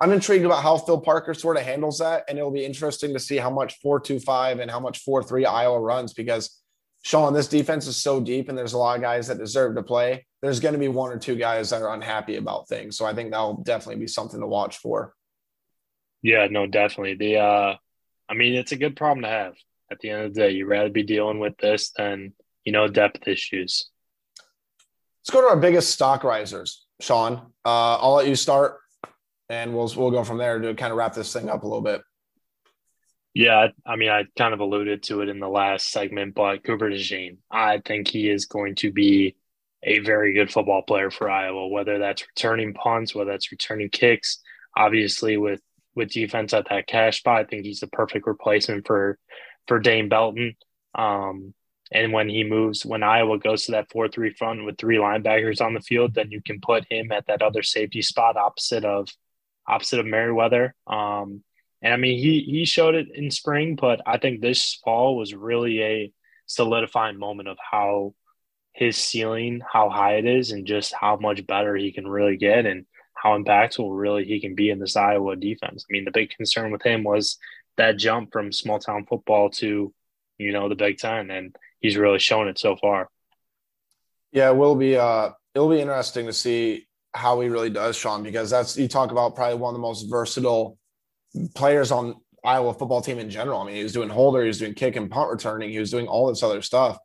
I'm 0.00 0.12
intrigued 0.12 0.44
about 0.44 0.62
how 0.62 0.76
Phil 0.76 1.00
Parker 1.00 1.34
sort 1.34 1.56
of 1.56 1.62
handles 1.62 1.98
that. 1.98 2.24
And 2.28 2.38
it'll 2.38 2.50
be 2.50 2.64
interesting 2.64 3.12
to 3.12 3.20
see 3.20 3.36
how 3.36 3.50
much 3.50 3.78
4 3.80 4.00
2 4.00 4.20
5 4.20 4.58
and 4.58 4.70
how 4.70 4.80
much 4.80 4.98
4 5.00 5.22
3 5.22 5.46
Iowa 5.46 5.80
runs 5.80 6.12
because 6.12 6.60
Sean, 7.02 7.34
this 7.34 7.48
defense 7.48 7.86
is 7.86 7.98
so 7.98 8.18
deep 8.18 8.48
and 8.48 8.56
there's 8.56 8.72
a 8.72 8.78
lot 8.78 8.96
of 8.96 9.02
guys 9.02 9.26
that 9.28 9.38
deserve 9.38 9.76
to 9.76 9.82
play. 9.82 10.26
There's 10.40 10.58
going 10.58 10.72
to 10.72 10.78
be 10.78 10.88
one 10.88 11.12
or 11.12 11.18
two 11.18 11.36
guys 11.36 11.70
that 11.70 11.82
are 11.82 11.92
unhappy 11.92 12.36
about 12.36 12.66
things. 12.66 12.96
So 12.96 13.04
I 13.04 13.12
think 13.12 13.30
that'll 13.30 13.62
definitely 13.62 14.00
be 14.00 14.08
something 14.08 14.40
to 14.40 14.46
watch 14.46 14.78
for. 14.78 15.14
Yeah, 16.22 16.48
no, 16.50 16.66
definitely. 16.66 17.14
The 17.14 17.38
uh 17.38 17.76
I 18.28 18.34
mean, 18.34 18.54
it's 18.54 18.72
a 18.72 18.76
good 18.76 18.96
problem 18.96 19.22
to 19.22 19.28
have. 19.28 19.54
At 19.90 19.98
the 20.00 20.10
end 20.10 20.22
of 20.22 20.34
the 20.34 20.40
day, 20.40 20.50
you'd 20.52 20.66
rather 20.66 20.88
be 20.88 21.02
dealing 21.02 21.38
with 21.38 21.58
this 21.58 21.90
than, 21.90 22.32
you 22.64 22.72
know, 22.72 22.88
depth 22.88 23.28
issues. 23.28 23.90
Let's 25.24 25.32
go 25.32 25.40
to 25.40 25.48
our 25.48 25.56
biggest 25.56 25.90
stock 25.90 26.22
risers, 26.22 26.84
Sean. 27.00 27.36
Uh, 27.64 27.96
I'll 27.96 28.12
let 28.12 28.28
you 28.28 28.36
start 28.36 28.78
and 29.48 29.74
we'll 29.74 29.90
we'll 29.96 30.10
go 30.10 30.22
from 30.22 30.36
there 30.36 30.58
to 30.58 30.74
kind 30.74 30.92
of 30.92 30.98
wrap 30.98 31.14
this 31.14 31.32
thing 31.32 31.48
up 31.48 31.62
a 31.62 31.66
little 31.66 31.82
bit. 31.82 32.02
Yeah, 33.32 33.68
I 33.86 33.96
mean, 33.96 34.10
I 34.10 34.24
kind 34.38 34.54
of 34.54 34.60
alluded 34.60 35.02
to 35.04 35.22
it 35.22 35.28
in 35.28 35.40
the 35.40 35.48
last 35.48 35.90
segment, 35.90 36.34
but 36.34 36.62
Cooper 36.62 36.88
DeJean, 36.88 37.38
I 37.50 37.78
think 37.84 38.06
he 38.06 38.28
is 38.28 38.44
going 38.44 38.76
to 38.76 38.92
be 38.92 39.34
a 39.82 39.98
very 40.00 40.34
good 40.34 40.52
football 40.52 40.82
player 40.82 41.10
for 41.10 41.28
Iowa, 41.28 41.66
whether 41.68 41.98
that's 41.98 42.26
returning 42.28 42.74
punts, 42.74 43.14
whether 43.14 43.32
that's 43.32 43.50
returning 43.50 43.88
kicks. 43.88 44.40
Obviously, 44.76 45.36
with 45.36 45.60
with 45.94 46.10
defense 46.10 46.52
at 46.52 46.68
that 46.68 46.86
cash 46.86 47.18
spot, 47.18 47.40
I 47.40 47.44
think 47.44 47.64
he's 47.64 47.80
the 47.80 47.86
perfect 47.86 48.26
replacement 48.26 48.86
for 48.86 49.18
for 49.68 49.78
Dane 49.78 50.08
Belton. 50.08 50.54
Um, 50.94 51.54
and 51.92 52.12
when 52.12 52.28
he 52.28 52.44
moves, 52.44 52.84
when 52.84 53.02
Iowa 53.02 53.38
goes 53.38 53.66
to 53.66 53.72
that 53.72 53.90
four 53.90 54.08
three 54.08 54.30
front 54.30 54.64
with 54.64 54.78
three 54.78 54.96
linebackers 54.96 55.60
on 55.60 55.74
the 55.74 55.80
field, 55.80 56.14
then 56.14 56.30
you 56.30 56.40
can 56.42 56.60
put 56.60 56.90
him 56.90 57.12
at 57.12 57.26
that 57.26 57.42
other 57.42 57.62
safety 57.62 58.02
spot 58.02 58.36
opposite 58.36 58.84
of 58.84 59.08
opposite 59.66 60.00
of 60.00 60.06
Merriweather. 60.06 60.74
Um, 60.86 61.42
and 61.82 61.92
I 61.92 61.96
mean, 61.96 62.18
he 62.18 62.40
he 62.40 62.64
showed 62.64 62.94
it 62.94 63.08
in 63.14 63.30
spring, 63.30 63.76
but 63.76 64.00
I 64.06 64.18
think 64.18 64.40
this 64.40 64.80
fall 64.84 65.16
was 65.16 65.34
really 65.34 65.82
a 65.82 66.12
solidifying 66.46 67.18
moment 67.18 67.48
of 67.48 67.58
how 67.70 68.14
his 68.72 68.96
ceiling, 68.96 69.60
how 69.70 69.88
high 69.88 70.16
it 70.16 70.26
is, 70.26 70.50
and 70.50 70.66
just 70.66 70.94
how 70.98 71.16
much 71.16 71.46
better 71.46 71.76
he 71.76 71.92
can 71.92 72.08
really 72.08 72.36
get, 72.36 72.66
and 72.66 72.86
how 73.14 73.38
impactful 73.38 73.88
really 73.90 74.24
he 74.24 74.40
can 74.40 74.54
be 74.54 74.70
in 74.70 74.78
this 74.78 74.96
Iowa 74.96 75.36
defense. 75.36 75.84
I 75.88 75.92
mean, 75.92 76.04
the 76.04 76.10
big 76.10 76.30
concern 76.30 76.72
with 76.72 76.82
him 76.82 77.04
was 77.04 77.38
that 77.76 77.98
jump 77.98 78.32
from 78.32 78.52
small 78.52 78.78
town 78.78 79.06
football 79.06 79.50
to, 79.50 79.92
you 80.38 80.52
know, 80.52 80.68
the 80.68 80.74
Big 80.74 80.98
Ten, 80.98 81.30
and 81.30 81.54
he's 81.84 81.98
really 81.98 82.18
shown 82.18 82.48
it 82.48 82.58
so 82.58 82.76
far. 82.76 83.10
Yeah, 84.32 84.48
it 84.50 84.56
will 84.56 84.74
be. 84.74 84.96
Uh, 84.96 85.30
it'll 85.54 85.68
be 85.68 85.80
interesting 85.80 86.26
to 86.26 86.32
see 86.32 86.86
how 87.12 87.38
he 87.40 87.48
really 87.48 87.68
does, 87.68 87.94
Sean, 87.94 88.22
because 88.22 88.48
that's 88.50 88.76
you 88.76 88.88
talk 88.88 89.12
about 89.12 89.36
probably 89.36 89.58
one 89.58 89.74
of 89.74 89.74
the 89.74 89.86
most 89.86 90.10
versatile 90.10 90.78
players 91.54 91.92
on 91.92 92.14
Iowa 92.42 92.72
football 92.72 93.02
team 93.02 93.18
in 93.18 93.28
general. 93.28 93.60
I 93.60 93.66
mean, 93.66 93.76
he 93.76 93.82
was 93.82 93.92
doing 93.92 94.08
holder, 94.08 94.40
he 94.40 94.48
was 94.48 94.58
doing 94.58 94.74
kick 94.74 94.96
and 94.96 95.10
punt 95.10 95.30
returning, 95.30 95.70
he 95.70 95.78
was 95.78 95.90
doing 95.90 96.08
all 96.08 96.26
this 96.26 96.42
other 96.42 96.62
stuff. 96.62 96.98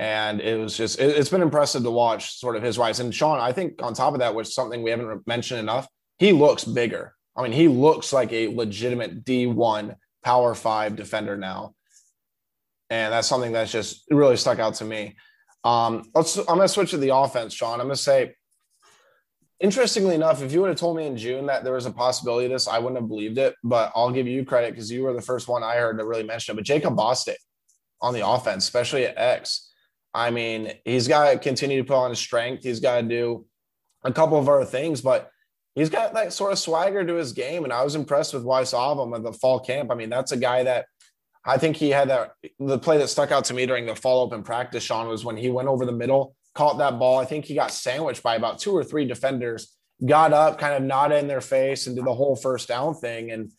And 0.00 0.40
it 0.40 0.58
was 0.58 0.76
just, 0.76 0.98
it, 0.98 1.16
has 1.16 1.28
been 1.28 1.42
impressive 1.42 1.82
to 1.82 1.90
watch 1.90 2.38
sort 2.38 2.56
of 2.56 2.62
his 2.62 2.78
rise. 2.78 3.00
And 3.00 3.14
Sean, 3.14 3.38
I 3.38 3.52
think 3.52 3.80
on 3.82 3.94
top 3.94 4.14
of 4.14 4.20
that, 4.20 4.34
which 4.34 4.48
something 4.48 4.82
we 4.82 4.90
haven't 4.90 5.26
mentioned 5.26 5.60
enough, 5.60 5.86
he 6.18 6.32
looks 6.32 6.64
bigger. 6.64 7.14
I 7.36 7.42
mean, 7.42 7.52
he 7.52 7.68
looks 7.68 8.12
like 8.12 8.32
a 8.32 8.48
legitimate 8.48 9.24
D1 9.24 9.94
power 10.24 10.54
five 10.54 10.96
defender 10.96 11.36
now. 11.36 11.74
And 12.90 13.12
that's 13.12 13.28
something 13.28 13.52
that's 13.52 13.72
just 13.72 14.04
really 14.10 14.36
stuck 14.36 14.58
out 14.58 14.74
to 14.74 14.84
me. 14.84 15.16
Um, 15.62 16.10
let's, 16.14 16.36
I'm 16.36 16.44
going 16.46 16.60
to 16.60 16.68
switch 16.68 16.90
to 16.90 16.98
the 16.98 17.14
offense, 17.14 17.54
Sean. 17.54 17.80
I'm 17.80 17.86
going 17.86 17.90
to 17.90 17.96
say 17.96 18.34
interestingly 19.60 20.14
enough, 20.14 20.42
if 20.42 20.52
you 20.52 20.60
would 20.60 20.70
have 20.70 20.78
told 20.78 20.96
me 20.96 21.06
in 21.06 21.16
June 21.16 21.46
that 21.46 21.62
there 21.62 21.74
was 21.74 21.86
a 21.86 21.92
possibility 21.92 22.46
of 22.46 22.52
this, 22.52 22.66
I 22.66 22.78
wouldn't 22.78 23.00
have 23.00 23.08
believed 23.08 23.38
it. 23.38 23.54
But 23.62 23.92
I'll 23.94 24.10
give 24.10 24.26
you 24.26 24.44
credit 24.44 24.72
because 24.72 24.90
you 24.90 25.04
were 25.04 25.12
the 25.12 25.22
first 25.22 25.48
one 25.48 25.62
I 25.62 25.76
heard 25.76 25.98
to 25.98 26.04
really 26.04 26.22
mention 26.22 26.54
it. 26.54 26.56
But 26.56 26.64
Jacob 26.64 26.96
Bostick 26.96 27.36
on 28.00 28.14
the 28.14 28.26
offense, 28.26 28.64
especially 28.64 29.04
at 29.06 29.16
X, 29.16 29.70
I 30.12 30.30
mean, 30.30 30.72
he's 30.84 31.06
got 31.06 31.30
to 31.30 31.38
continue 31.38 31.78
to 31.78 31.86
put 31.86 31.96
on 31.96 32.10
his 32.10 32.18
strength. 32.18 32.64
He's 32.64 32.80
got 32.80 33.00
to 33.00 33.06
do 33.06 33.46
a 34.02 34.12
couple 34.12 34.38
of 34.38 34.48
other 34.48 34.64
things, 34.64 35.02
but 35.02 35.30
he's 35.74 35.90
got 35.90 36.14
that 36.14 36.32
sort 36.32 36.52
of 36.52 36.58
swagger 36.58 37.04
to 37.04 37.14
his 37.14 37.32
game. 37.32 37.64
And 37.64 37.72
I 37.72 37.84
was 37.84 37.94
impressed 37.94 38.34
with 38.34 38.42
what 38.42 38.60
I 38.60 38.64
saw 38.64 38.92
of 38.92 38.98
him 38.98 39.14
at 39.14 39.22
the 39.22 39.32
fall 39.32 39.60
camp. 39.60 39.92
I 39.92 39.94
mean, 39.94 40.10
that's 40.10 40.32
a 40.32 40.36
guy 40.36 40.64
that 40.64 40.86
I 41.44 41.56
think 41.58 41.76
he 41.76 41.90
had 41.90 42.10
that 42.10 42.32
the 42.58 42.78
play 42.78 42.98
that 42.98 43.08
stuck 43.08 43.32
out 43.32 43.46
to 43.46 43.54
me 43.54 43.66
during 43.66 43.86
the 43.86 43.96
follow 43.96 44.26
up 44.26 44.32
in 44.32 44.42
practice, 44.42 44.84
Sean, 44.84 45.08
was 45.08 45.24
when 45.24 45.36
he 45.36 45.50
went 45.50 45.68
over 45.68 45.86
the 45.86 45.92
middle 45.92 46.36
caught 46.54 46.78
that 46.78 46.98
ball. 46.98 47.18
I 47.18 47.24
think 47.24 47.44
he 47.44 47.54
got 47.54 47.72
sandwiched 47.72 48.22
by 48.22 48.36
about 48.36 48.58
two 48.58 48.76
or 48.76 48.84
three 48.84 49.04
defenders, 49.04 49.76
got 50.04 50.32
up, 50.32 50.58
kind 50.58 50.74
of 50.74 50.82
nodded 50.82 51.18
in 51.18 51.28
their 51.28 51.40
face, 51.40 51.86
and 51.86 51.96
did 51.96 52.04
the 52.04 52.14
whole 52.14 52.36
first 52.36 52.68
down 52.68 52.94
thing. 52.94 53.30
And 53.30 53.50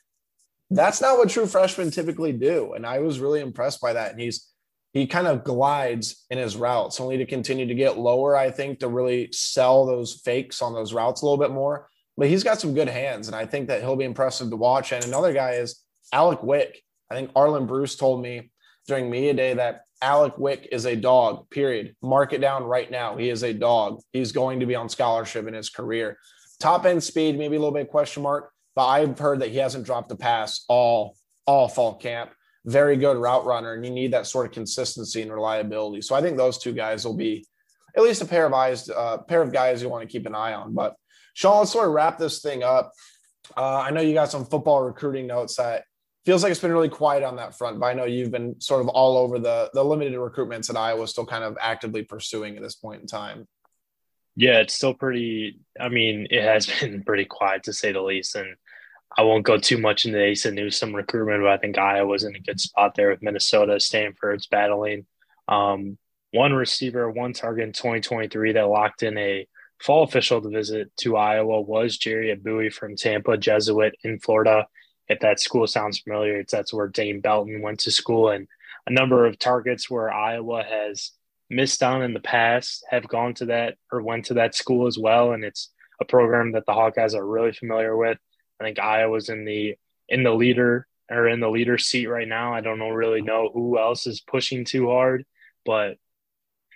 that's 0.70 1.02
not 1.02 1.18
what 1.18 1.30
true 1.30 1.48
freshmen 1.48 1.92
typically 1.92 2.34
do. 2.34 2.74
And 2.74 2.86
I 2.86 3.00
was 3.00 3.20
really 3.20 3.42
impressed 3.42 3.82
by 3.82 3.94
that. 3.94 4.12
And 4.12 4.22
he's 4.22 4.48
he 4.94 5.08
kind 5.08 5.28
of 5.28 5.46
glides 5.46 6.26
in 6.30 6.38
his 6.38 6.58
routes, 6.58 7.00
only 7.00 7.18
to 7.18 7.26
continue 7.26 7.66
to 7.66 7.74
get 7.74 7.98
lower, 7.98 8.36
I 8.36 8.52
think, 8.52 8.80
to 8.80 8.90
really 8.90 9.30
sell 9.32 9.86
those 9.86 10.20
fakes 10.26 10.62
on 10.62 10.74
those 10.74 10.94
routes 10.94 11.22
a 11.22 11.26
little 11.26 11.38
bit 11.38 11.52
more. 11.52 11.88
But 12.18 12.28
he's 12.28 12.44
got 12.44 12.60
some 12.60 12.74
good 12.74 12.90
hands, 12.90 13.28
and 13.28 13.36
I 13.36 13.46
think 13.46 13.70
that 13.70 13.80
he'll 13.80 13.96
be 13.96 14.04
impressive 14.04 14.50
to 14.50 14.58
watch. 14.58 14.92
And 14.92 15.06
another 15.06 15.32
guy 15.32 15.52
is 15.54 15.82
Alec 16.12 16.44
Wick. 16.44 16.84
I 17.12 17.16
think 17.16 17.34
Arland 17.34 17.68
Bruce 17.68 17.96
told 17.96 18.22
me 18.22 18.52
during 18.88 19.10
media 19.10 19.34
day 19.34 19.54
that 19.56 19.82
Alec 20.02 20.38
Wick 20.38 20.70
is 20.72 20.86
a 20.86 20.96
dog, 20.96 21.50
period. 21.50 21.96
Mark 22.02 22.34
it 22.34 22.42
down 22.42 22.64
right 22.64 22.90
now. 22.90 23.18
He 23.18 23.30
is 23.30 23.44
a 23.44 23.54
dog. 23.54 24.00
He's 24.14 24.32
going 24.32 24.62
to 24.62 24.66
be 24.66 24.76
on 24.76 24.90
scholarship 24.90 25.48
in 25.48 25.54
his 25.54 25.70
career. 25.70 26.18
Top 26.60 26.86
end 26.86 27.04
speed, 27.04 27.38
maybe 27.38 27.58
a 27.58 27.60
little 27.60 27.74
bit 27.74 27.90
question 27.90 28.24
mark, 28.24 28.52
but 28.76 28.88
I've 28.88 29.20
heard 29.20 29.42
that 29.42 29.50
he 29.50 29.58
hasn't 29.58 29.86
dropped 29.86 30.12
a 30.12 30.16
pass 30.16 30.64
all 30.68 31.16
all 31.46 31.68
fall 31.68 31.96
camp. 31.96 32.32
Very 32.66 32.96
good 32.96 33.18
route 33.18 33.46
runner, 33.46 33.74
and 33.74 33.84
you 33.84 33.92
need 33.92 34.14
that 34.14 34.28
sort 34.28 34.46
of 34.46 34.52
consistency 34.52 35.22
and 35.22 35.34
reliability. 35.34 36.02
So 36.02 36.16
I 36.16 36.22
think 36.22 36.38
those 36.38 36.60
two 36.60 36.72
guys 36.72 37.04
will 37.04 37.18
be 37.18 37.46
at 37.98 38.04
least 38.04 38.22
a 38.22 38.26
pair 38.26 38.46
of 38.46 38.54
eyes, 38.54 38.90
uh, 38.90 39.18
pair 39.18 39.42
of 39.42 39.52
guys 39.52 39.82
you 39.82 39.90
want 39.90 40.08
to 40.08 40.12
keep 40.12 40.26
an 40.26 40.36
eye 40.36 40.54
on. 40.54 40.74
But 40.74 40.96
Sean, 41.34 41.60
let's 41.60 41.72
sort 41.72 41.88
of 41.88 41.94
wrap 41.94 42.18
this 42.18 42.42
thing 42.42 42.64
up. 42.64 42.92
Uh, 43.58 43.80
I 43.80 43.92
know 43.92 44.02
you 44.02 44.14
got 44.14 44.32
some 44.32 44.46
football 44.46 44.84
recruiting 44.84 45.28
notes 45.28 45.56
that 45.58 45.84
feels 46.26 46.44
like 46.44 46.52
it's 46.52 46.60
been 46.60 46.72
really 46.72 46.90
quiet 46.90 47.24
on 47.24 47.38
that 47.38 47.58
front. 47.58 47.80
But 47.80 47.88
I 47.88 47.94
know 47.94 48.06
you've 48.06 48.32
been 48.32 48.60
sort 48.60 48.82
of 48.82 48.90
all 48.90 49.18
over 49.18 49.40
the 49.40 49.70
the 49.74 49.84
limited 49.84 50.14
recruitments 50.14 50.68
that 50.68 50.78
Iowa 50.78 51.08
still 51.08 51.26
kind 51.26 51.44
of 51.44 51.58
actively 51.60 52.04
pursuing 52.04 52.56
at 52.56 52.62
this 52.62 52.76
point 52.76 53.02
in 53.02 53.08
time. 53.08 53.48
Yeah, 54.36 54.60
it's 54.60 54.74
still 54.74 54.94
pretty. 54.94 55.60
I 55.80 55.90
mean, 55.90 56.28
it 56.30 56.44
has 56.44 56.66
been 56.82 57.04
pretty 57.04 57.26
quiet 57.26 57.64
to 57.64 57.74
say 57.74 57.92
the 57.92 58.02
least, 58.02 58.36
and 58.36 58.56
I 59.18 59.24
won't 59.24 59.46
go 59.46 59.58
too 59.58 59.78
much 59.78 60.06
into 60.06 60.18
the 60.18 60.32
Asa 60.32 60.52
Newsome 60.52 60.96
recruitment, 60.96 61.42
but 61.42 61.52
I 61.52 61.58
think 61.58 61.78
Iowa's 61.78 62.24
in 62.24 62.36
a 62.36 62.40
good 62.40 62.60
spot 62.60 62.96
there 62.96 63.10
with 63.10 63.22
Minnesota, 63.22 63.80
Stanford's 63.80 64.48
battling. 64.48 65.06
Um, 65.48 65.98
one 66.32 66.54
receiver, 66.54 67.12
one 67.12 67.34
target 67.34 67.66
in 67.66 67.74
2023 67.74 68.54
that 68.54 68.68
locked 68.68 69.04
in 69.04 69.18
a 69.18 69.46
fall 69.82 70.04
official 70.04 70.42
to 70.42 70.50
visit 70.50 70.96
to 70.96 71.18
Iowa 71.18 71.60
was 71.60 71.98
Jerry 71.98 72.34
Bowie 72.36 72.70
from 72.70 72.96
Tampa 72.96 73.36
Jesuit 73.36 73.96
in 74.04 74.20
Florida 74.20 74.66
if 75.12 75.20
that 75.20 75.40
school 75.40 75.68
sounds 75.68 76.00
familiar, 76.00 76.40
it's 76.40 76.52
that's 76.52 76.74
where 76.74 76.88
Dane 76.88 77.20
Belton 77.22 77.62
went 77.62 77.80
to 77.82 77.92
school, 77.92 78.30
and 78.30 78.48
a 78.88 78.92
number 78.92 79.26
of 79.26 79.38
targets 79.38 79.90
where 79.90 80.12
Iowa 80.12 80.64
has 80.64 81.12
missed 81.50 81.84
on 81.84 82.02
in 82.02 82.14
the 82.14 82.20
past 82.20 82.86
have 82.90 83.08
gone 83.08 83.34
to 83.36 83.46
that 83.48 83.76
or 83.92 84.02
went 84.02 84.26
to 84.26 84.36
that 84.36 84.56
school 84.56 84.88
as 84.88 84.98
well, 84.98 85.34
and 85.34 85.44
it's 85.44 85.70
a 86.00 86.06
program 86.06 86.54
that 86.54 86.66
the 86.66 86.72
Hawkeyes 86.72 87.14
are 87.14 87.26
really 87.26 87.52
familiar 87.52 87.96
with. 87.96 88.18
I 88.60 88.64
think 88.64 88.80
Iowa's 88.80 89.30
in 89.30 89.46
the 89.46 89.76
in 90.08 90.24
the 90.24 90.34
leader 90.34 90.88
or 91.10 91.28
in 91.28 91.40
the 91.40 91.50
leader 91.50 91.78
seat 91.78 92.08
right 92.08 92.28
now. 92.28 92.54
I 92.54 92.62
don't 92.62 92.80
know 92.80 92.90
really 92.90 93.22
know 93.22 93.50
who 93.54 93.78
else 93.78 94.08
is 94.08 94.22
pushing 94.22 94.66
too 94.66 94.88
hard, 94.88 95.26
but 95.66 95.98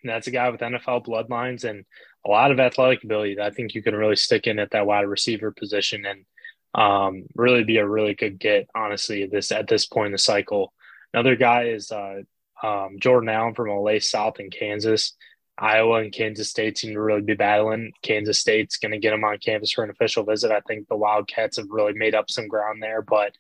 that's 0.04 0.28
a 0.28 0.32
guy 0.32 0.50
with 0.50 0.62
NFL 0.62 1.06
bloodlines 1.06 1.64
and 1.64 1.86
a 2.26 2.30
lot 2.30 2.52
of 2.52 2.60
athletic 2.60 3.04
ability 3.04 3.36
that 3.36 3.46
I 3.46 3.50
think 3.52 3.74
you 3.74 3.82
can 3.82 3.96
really 3.96 4.16
stick 4.16 4.48
in 4.48 4.60
at 4.60 4.72
that 4.72 4.86
wide 4.86 5.08
receiver 5.08 5.52
position. 5.52 6.06
And 6.06 6.26
um, 6.76 7.24
really 7.36 7.64
be 7.64 7.78
a 7.78 7.88
really 7.88 8.14
good 8.14 8.38
get, 8.38 8.70
honestly, 8.76 9.26
this 9.26 9.52
at 9.52 9.68
this 9.68 9.86
point 9.86 10.08
in 10.08 10.12
the 10.12 10.18
cycle. 10.18 10.74
Another 11.14 11.38
guy 11.38 11.64
is 11.64 11.92
uh, 11.92 12.22
um, 12.62 12.98
Jordan 13.00 13.30
Allen 13.30 13.56
from 13.56 13.70
Olathe 13.70 14.04
South 14.04 14.40
in 14.40 14.52
Kansas. 14.52 15.14
Iowa 15.58 16.02
and 16.02 16.12
Kansas 16.12 16.50
State 16.50 16.78
seem 16.78 16.94
to 16.94 17.02
really 17.02 17.22
be 17.22 17.34
battling. 17.34 17.94
Kansas 18.02 18.40
State's 18.40 18.76
going 18.76 18.92
to 18.92 18.98
get 18.98 19.14
him 19.14 19.24
on 19.24 19.38
campus 19.38 19.72
for 19.72 19.86
an 19.86 19.90
official 19.90 20.26
visit. 20.26 20.52
I 20.52 20.60
think 20.68 20.90
the 20.90 20.98
Wildcats 20.98 21.56
have 21.56 21.70
really 21.70 21.94
made 21.94 22.14
up 22.14 22.30
some 22.30 22.50
ground 22.50 22.84
there, 22.84 23.02
but 23.02 23.32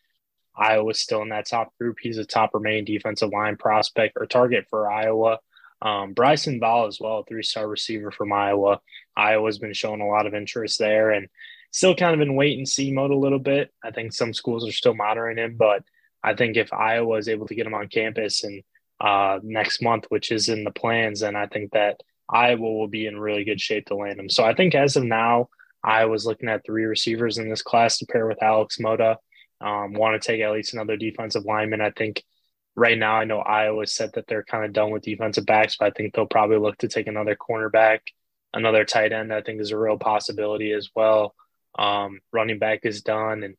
Iowa's 0.55 1.01
still 1.01 1.21
in 1.21 1.29
that 1.29 1.49
top 1.49 1.77
group. 1.77 1.97
He's 1.99 2.17
a 2.17 2.23
top 2.23 2.53
remaining 2.53 2.85
defensive 2.85 3.31
line 3.33 3.57
prospect 3.57 4.13
or 4.15 4.25
target 4.25 4.67
for 4.69 4.89
Iowa. 4.89 5.39
Um, 5.81 6.13
Bryson 6.13 6.59
Ball 6.59 6.87
as 6.87 7.01
well, 7.01 7.23
three 7.23 7.43
star 7.43 7.67
receiver 7.67 8.11
from 8.11 8.31
Iowa. 8.31 8.79
Iowa's 9.17 9.59
been 9.59 9.73
showing 9.73 9.99
a 9.99 10.07
lot 10.07 10.25
of 10.25 10.33
interest 10.33 10.79
there 10.79 11.11
and 11.11 11.27
still 11.75 11.93
kind 11.93 12.15
of 12.15 12.21
in 12.21 12.35
wait 12.35 12.57
and 12.57 12.69
see 12.69 12.89
mode 12.89 13.11
a 13.11 13.15
little 13.15 13.37
bit. 13.37 13.69
I 13.83 13.91
think 13.91 14.13
some 14.13 14.33
schools 14.33 14.65
are 14.65 14.71
still 14.71 14.95
monitoring 14.95 15.37
him, 15.37 15.57
but 15.57 15.83
I 16.23 16.33
think 16.33 16.55
if 16.55 16.71
Iowa 16.71 17.17
is 17.17 17.27
able 17.27 17.47
to 17.47 17.53
get 17.53 17.67
him 17.67 17.73
on 17.73 17.89
campus 17.89 18.45
and 18.45 18.63
uh, 19.01 19.39
next 19.43 19.81
month, 19.81 20.05
which 20.07 20.31
is 20.31 20.47
in 20.47 20.63
the 20.63 20.71
plans, 20.71 21.19
then 21.19 21.35
I 21.35 21.47
think 21.47 21.73
that 21.73 21.99
Iowa 22.29 22.61
will 22.61 22.87
be 22.87 23.07
in 23.07 23.19
really 23.19 23.43
good 23.43 23.59
shape 23.59 23.87
to 23.87 23.95
land 23.95 24.21
him. 24.21 24.29
So 24.29 24.45
I 24.45 24.55
think 24.55 24.73
as 24.73 24.95
of 24.95 25.03
now, 25.03 25.49
Iowa's 25.83 26.25
looking 26.25 26.47
at 26.47 26.65
three 26.65 26.85
receivers 26.85 27.39
in 27.39 27.49
this 27.49 27.61
class 27.61 27.97
to 27.97 28.05
pair 28.05 28.25
with 28.25 28.41
Alex 28.41 28.77
Moda. 28.77 29.17
Um, 29.59 29.91
want 29.91 30.19
to 30.19 30.25
take 30.25 30.39
at 30.39 30.53
least 30.53 30.73
another 30.73 30.95
defensive 30.95 31.43
lineman. 31.43 31.81
I 31.81 31.91
think 31.91 32.23
right 32.77 32.97
now, 32.97 33.17
I 33.17 33.25
know 33.25 33.39
Iowa 33.39 33.85
said 33.85 34.11
that 34.13 34.27
they're 34.27 34.45
kind 34.45 34.63
of 34.63 34.71
done 34.71 34.91
with 34.91 35.03
defensive 35.03 35.45
backs, 35.45 35.75
but 35.77 35.87
I 35.87 35.91
think 35.91 36.13
they'll 36.13 36.25
probably 36.25 36.57
look 36.57 36.77
to 36.77 36.87
take 36.87 37.07
another 37.07 37.35
cornerback, 37.35 37.99
another 38.53 38.85
tight 38.85 39.11
end. 39.11 39.33
I 39.33 39.41
think 39.41 39.59
is 39.59 39.71
a 39.71 39.77
real 39.77 39.97
possibility 39.97 40.71
as 40.71 40.89
well. 40.95 41.35
Um, 41.77 42.19
running 42.31 42.59
back 42.59 42.81
is 42.83 43.01
done, 43.01 43.43
and 43.43 43.55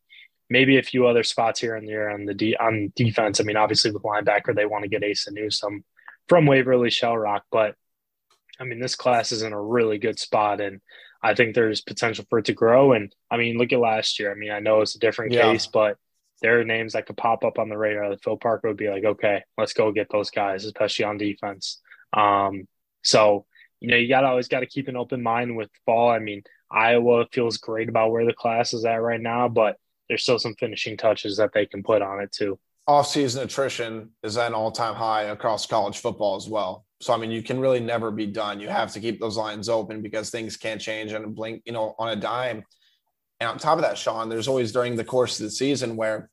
maybe 0.49 0.79
a 0.79 0.83
few 0.83 1.07
other 1.07 1.23
spots 1.23 1.61
here 1.61 1.75
and 1.75 1.89
there 1.89 2.11
on 2.11 2.25
the 2.25 2.35
de- 2.35 2.57
on 2.57 2.93
defense. 2.97 3.41
I 3.41 3.45
mean, 3.45 3.57
obviously 3.57 3.91
with 3.91 4.03
linebacker, 4.03 4.55
they 4.55 4.67
want 4.67 4.85
to 4.85 4.89
get 4.89 5.05
Asa 5.05 5.33
Newsome 5.33 5.85
from 6.29 6.47
Waverly 6.47 6.91
Shell 6.91 7.17
Rock, 7.17 7.45
but 7.51 7.75
I 8.59 8.65
mean, 8.65 8.81
this 8.81 8.95
class 8.95 9.33
is 9.33 9.43
in 9.43 9.53
a 9.53 9.63
really 9.63 9.99
good 9.99 10.19
spot, 10.19 10.61
and 10.61 10.81
I 11.23 11.35
think 11.35 11.55
there's 11.55 11.81
potential 11.81 12.25
for 12.29 12.39
it 12.39 12.47
to 12.47 12.53
grow. 12.53 12.93
And 12.93 13.15
I 13.31 13.37
mean, 13.37 13.59
look 13.59 13.73
at 13.73 13.81
last 13.81 14.19
year. 14.19 14.31
I 14.31 14.35
mean, 14.35 14.51
I 14.51 14.61
know 14.61 14.81
it's 14.81 14.95
a 14.95 15.01
different 15.01 15.33
yeah. 15.33 15.43
case, 15.43 15.67
but 15.67 15.97
there 16.43 16.61
are 16.61 16.65
names 16.65 16.93
that 16.93 17.07
could 17.07 17.17
pop 17.17 17.45
up 17.45 17.59
on 17.59 17.69
the 17.69 17.79
radar 17.79 18.11
that 18.11 18.23
Phil 18.23 18.37
Parker 18.37 18.69
would 18.69 18.77
be 18.77 18.89
like, 18.89 19.05
okay, 19.05 19.43
let's 19.59 19.73
go 19.73 19.93
get 19.93 20.09
those 20.11 20.31
guys, 20.31 20.65
especially 20.65 21.05
on 21.05 21.19
defense. 21.19 21.81
Um, 22.13 22.67
so 23.03 23.47
you 23.81 23.89
know, 23.89 23.97
you 23.97 24.09
got 24.09 24.23
to 24.23 24.29
always 24.29 24.49
got 24.49 24.61
to 24.61 24.67
keep 24.67 24.89
an 24.89 24.97
open 24.97 25.23
mind 25.23 25.57
with 25.57 25.71
fall. 25.85 26.09
I 26.09 26.19
mean, 26.19 26.43
Iowa 26.71 27.27
feels 27.33 27.57
great 27.59 27.89
about 27.89 28.11
where 28.11 28.25
the 28.25 28.33
class 28.33 28.75
is 28.75 28.85
at 28.85 29.03
right 29.03 29.21
now, 29.21 29.49
but 29.49 29.77
there's 30.09 30.23
still 30.23 30.39
some 30.39 30.55
finishing 30.55 30.97
touches 30.97 31.37
that 31.37 31.53
they 31.53 31.67
can 31.67 31.83
put 31.83 32.03
on 32.03 32.21
it 32.21 32.33
too. 32.33 32.59
Off-season 32.87 33.43
attrition 33.43 34.11
is 34.23 34.37
at 34.37 34.49
an 34.49 34.55
all-time 34.55 34.95
high 34.95 35.25
across 35.25 35.67
college 35.67 35.99
football 35.99 36.37
as 36.37 36.49
well. 36.49 36.85
So 37.01 37.13
I 37.13 37.17
mean, 37.17 37.31
you 37.31 37.43
can 37.43 37.61
really 37.61 37.81
never 37.81 38.11
be 38.11 38.27
done. 38.27 38.61
You 38.61 38.69
have 38.69 38.93
to 38.93 39.01
keep 39.01 39.21
those 39.21 39.37
lines 39.37 39.69
open 39.69 40.03
because 40.03 40.31
things 40.31 40.57
can't 40.57 40.81
change 40.81 41.13
and 41.13 41.35
blink, 41.35 41.63
you 41.67 41.73
know, 41.73 41.95
on 41.99 42.11
a 42.11 42.17
dime. 42.17 42.65
And 43.41 43.51
on 43.51 43.59
top 43.59 43.77
of 43.77 43.83
that, 43.83 43.99
Sean, 43.99 44.29
there's 44.29 44.49
always 44.49 44.73
during 44.73 44.97
the 44.97 45.05
course 45.05 45.39
of 45.39 45.45
the 45.45 45.51
season 45.51 45.97
where 45.97 46.31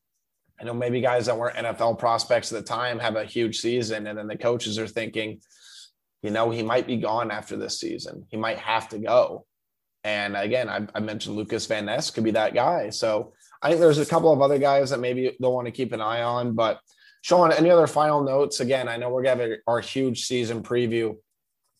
I 0.62 0.64
know 0.64 0.74
maybe 0.74 1.02
guys 1.02 1.26
that 1.26 1.38
weren't 1.38 1.58
NFL 1.58 2.00
prospects 2.00 2.52
at 2.54 2.60
the 2.60 2.66
time 2.66 3.00
have 3.00 3.16
a 3.16 3.26
huge 3.26 3.60
season, 3.60 4.08
and 4.08 4.18
then 4.18 4.28
the 4.28 4.38
coaches 4.38 4.80
are 4.80 4.88
thinking, 4.88 5.42
you 6.22 6.30
know, 6.30 6.52
he 6.52 6.64
might 6.64 6.88
be 6.88 6.98
gone 6.98 7.32
after 7.32 7.58
this 7.58 7.80
season. 7.80 8.26
He 8.30 8.38
might 8.38 8.60
have 8.60 8.88
to 8.90 9.00
go. 9.00 9.46
And 10.04 10.36
again, 10.36 10.70
I, 10.70 10.86
I 10.94 11.00
mentioned 11.00 11.36
Lucas 11.36 11.66
Van 11.66 11.86
Ness 11.86 12.12
could 12.12 12.24
be 12.24 12.32
that 12.32 12.54
guy. 12.54 12.90
So 12.90 13.34
I 13.62 13.70
think 13.70 13.80
there's 13.80 14.00
a 14.00 14.06
couple 14.06 14.32
of 14.32 14.42
other 14.42 14.58
guys 14.58 14.90
that 14.90 15.00
maybe 15.00 15.36
they'll 15.40 15.54
want 15.54 15.66
to 15.66 15.72
keep 15.72 15.94
an 15.94 16.02
eye 16.02 16.22
on. 16.22 16.54
But 16.54 16.80
Sean, 17.22 17.54
any 17.54 17.70
other 17.70 17.88
final 17.88 18.22
notes? 18.22 18.60
Again, 18.60 18.90
I 18.90 18.98
know 18.98 19.10
we're 19.10 19.24
going 19.24 19.38
to 19.38 19.44
have 19.44 19.58
our 19.68 19.80
huge 19.80 20.26
season 20.26 20.62
preview 20.62 21.16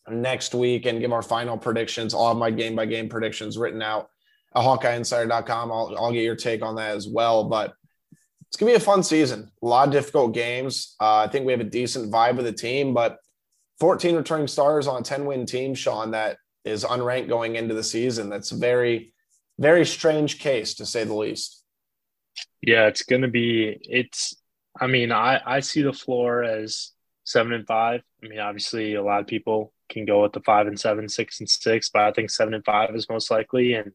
next 0.08 0.54
week 0.54 0.86
and 0.86 1.00
give 1.00 1.12
our 1.12 1.22
final 1.22 1.58
predictions. 1.58 2.14
All 2.14 2.32
of 2.32 2.38
my 2.38 2.50
game 2.50 2.74
by 2.74 2.86
game 2.86 3.08
predictions 3.10 3.58
written 3.58 3.82
out 3.82 4.08
at 4.56 4.62
HawkeyeInsider.com. 4.62 5.70
I'll, 5.70 5.94
I'll 5.98 6.12
get 6.12 6.22
your 6.22 6.36
take 6.36 6.62
on 6.62 6.76
that 6.76 6.96
as 6.96 7.06
well. 7.06 7.44
But 7.44 7.74
it's 8.48 8.56
going 8.56 8.72
to 8.72 8.78
be 8.78 8.82
a 8.82 8.86
fun 8.86 9.02
season. 9.02 9.50
A 9.62 9.66
lot 9.66 9.88
of 9.88 9.92
difficult 9.92 10.32
games. 10.32 10.96
Uh, 11.00 11.16
I 11.16 11.28
think 11.28 11.44
we 11.44 11.52
have 11.52 11.60
a 11.60 11.64
decent 11.64 12.10
vibe 12.10 12.38
of 12.38 12.44
the 12.44 12.52
team, 12.52 12.94
but 12.94 13.18
14 13.80 14.16
returning 14.16 14.46
starters 14.46 14.86
on 14.86 15.00
a 15.00 15.04
10 15.04 15.26
win 15.26 15.44
team, 15.44 15.74
Sean, 15.74 16.12
that 16.12 16.38
is 16.64 16.84
unranked 16.84 17.28
going 17.28 17.56
into 17.56 17.74
the 17.74 17.82
season. 17.82 18.30
That's 18.30 18.52
a 18.52 18.56
very, 18.56 19.12
very 19.58 19.84
strange 19.86 20.38
case 20.38 20.74
to 20.74 20.86
say 20.86 21.04
the 21.04 21.14
least. 21.14 21.62
Yeah, 22.62 22.86
it's 22.86 23.02
going 23.02 23.22
to 23.22 23.28
be, 23.28 23.78
it's, 23.82 24.34
I 24.80 24.86
mean, 24.86 25.12
I, 25.12 25.40
I 25.44 25.60
see 25.60 25.82
the 25.82 25.92
floor 25.92 26.42
as 26.42 26.92
seven 27.24 27.52
and 27.52 27.66
five. 27.66 28.02
I 28.22 28.28
mean, 28.28 28.38
obviously, 28.38 28.94
a 28.94 29.02
lot 29.02 29.20
of 29.20 29.26
people 29.26 29.72
can 29.88 30.04
go 30.04 30.22
with 30.22 30.32
the 30.32 30.40
five 30.40 30.66
and 30.66 30.78
seven, 30.78 31.08
six 31.08 31.40
and 31.40 31.48
six, 31.48 31.90
but 31.90 32.02
I 32.02 32.12
think 32.12 32.30
seven 32.30 32.54
and 32.54 32.64
five 32.64 32.94
is 32.94 33.08
most 33.08 33.30
likely. 33.30 33.74
And 33.74 33.92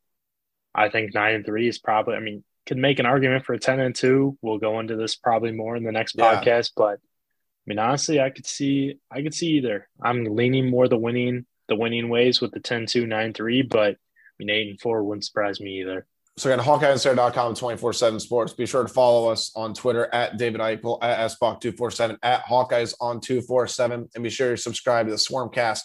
I 0.76 0.90
think 0.90 1.14
nine 1.14 1.36
and 1.36 1.46
three 1.46 1.68
is 1.68 1.80
probably, 1.80 2.16
I 2.16 2.20
mean, 2.20 2.44
could 2.66 2.78
make 2.78 3.00
an 3.00 3.06
argument 3.06 3.46
for 3.46 3.54
a 3.54 3.60
10 3.60 3.80
and 3.80 3.96
two. 3.96 4.38
We'll 4.42 4.60
go 4.60 4.80
into 4.80 4.96
this 4.96 5.16
probably 5.16 5.52
more 5.52 5.76
in 5.76 5.84
the 5.84 5.92
next 5.92 6.16
yeah. 6.18 6.36
podcast, 6.36 6.72
but 6.76 7.00
I 7.00 7.66
mean, 7.66 7.80
honestly, 7.80 8.20
I 8.20 8.30
could 8.30 8.46
see, 8.46 9.00
I 9.12 9.24
could 9.24 9.34
see 9.34 9.58
either. 9.58 9.88
I'm 10.02 10.24
leaning 10.24 10.70
more 10.70 10.88
the 10.88 10.98
winning, 10.98 11.46
the 11.70 11.76
winning 11.76 12.10
ways 12.10 12.42
with 12.42 12.52
the 12.52 12.60
10 12.60 12.86
2, 12.88 13.08
9 13.08 13.34
3, 13.34 13.62
but 13.64 13.92
I 13.92 13.96
mean, 14.40 14.50
eight 14.50 14.70
and 14.70 14.80
four 14.80 15.04
wouldn't 15.04 15.26
surprise 15.26 15.60
me 15.60 15.82
either. 15.82 16.06
So 16.38 16.50
again, 16.52 16.64
HawkeyeInsider.com 16.64 17.56
24-7 17.56 18.22
sports. 18.22 18.54
Be 18.54 18.66
sure 18.66 18.84
to 18.84 18.90
follow 18.90 19.30
us 19.30 19.52
on 19.56 19.74
Twitter 19.74 20.08
at 20.14 20.38
David 20.38 20.62
Eickholt, 20.62 21.00
at 21.02 21.32
SBach247, 21.32 22.18
at 22.24 22.46
Hawkeyes 22.46 22.94
on 23.02 23.20
247. 23.20 24.10
And 24.16 24.24
be 24.24 24.30
sure 24.30 24.52
to 24.52 24.58
subscribe 24.58 25.08
to 25.08 25.12
the 25.12 25.18
Swarmcast, 25.18 25.82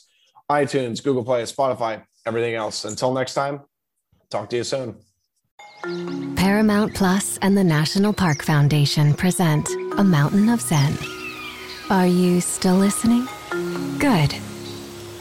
iTunes, 0.48 1.02
Google 1.02 1.24
Play, 1.24 1.42
Spotify, 1.42 2.04
everything 2.24 2.54
else. 2.54 2.84
Until 2.84 3.12
next 3.12 3.34
time, 3.34 3.62
talk 4.30 4.48
to 4.50 4.56
you 4.56 4.64
soon. 4.64 4.96
Paramount 6.36 6.94
Plus 6.94 7.36
and 7.38 7.56
the 7.56 7.64
National 7.64 8.12
Park 8.12 8.42
Foundation 8.44 9.12
present 9.12 9.68
A 9.98 10.04
Mountain 10.04 10.48
of 10.48 10.60
Zen. 10.60 10.96
Are 11.90 12.06
you 12.06 12.40
still 12.40 12.76
listening? 12.76 13.26
Good. 13.98 14.34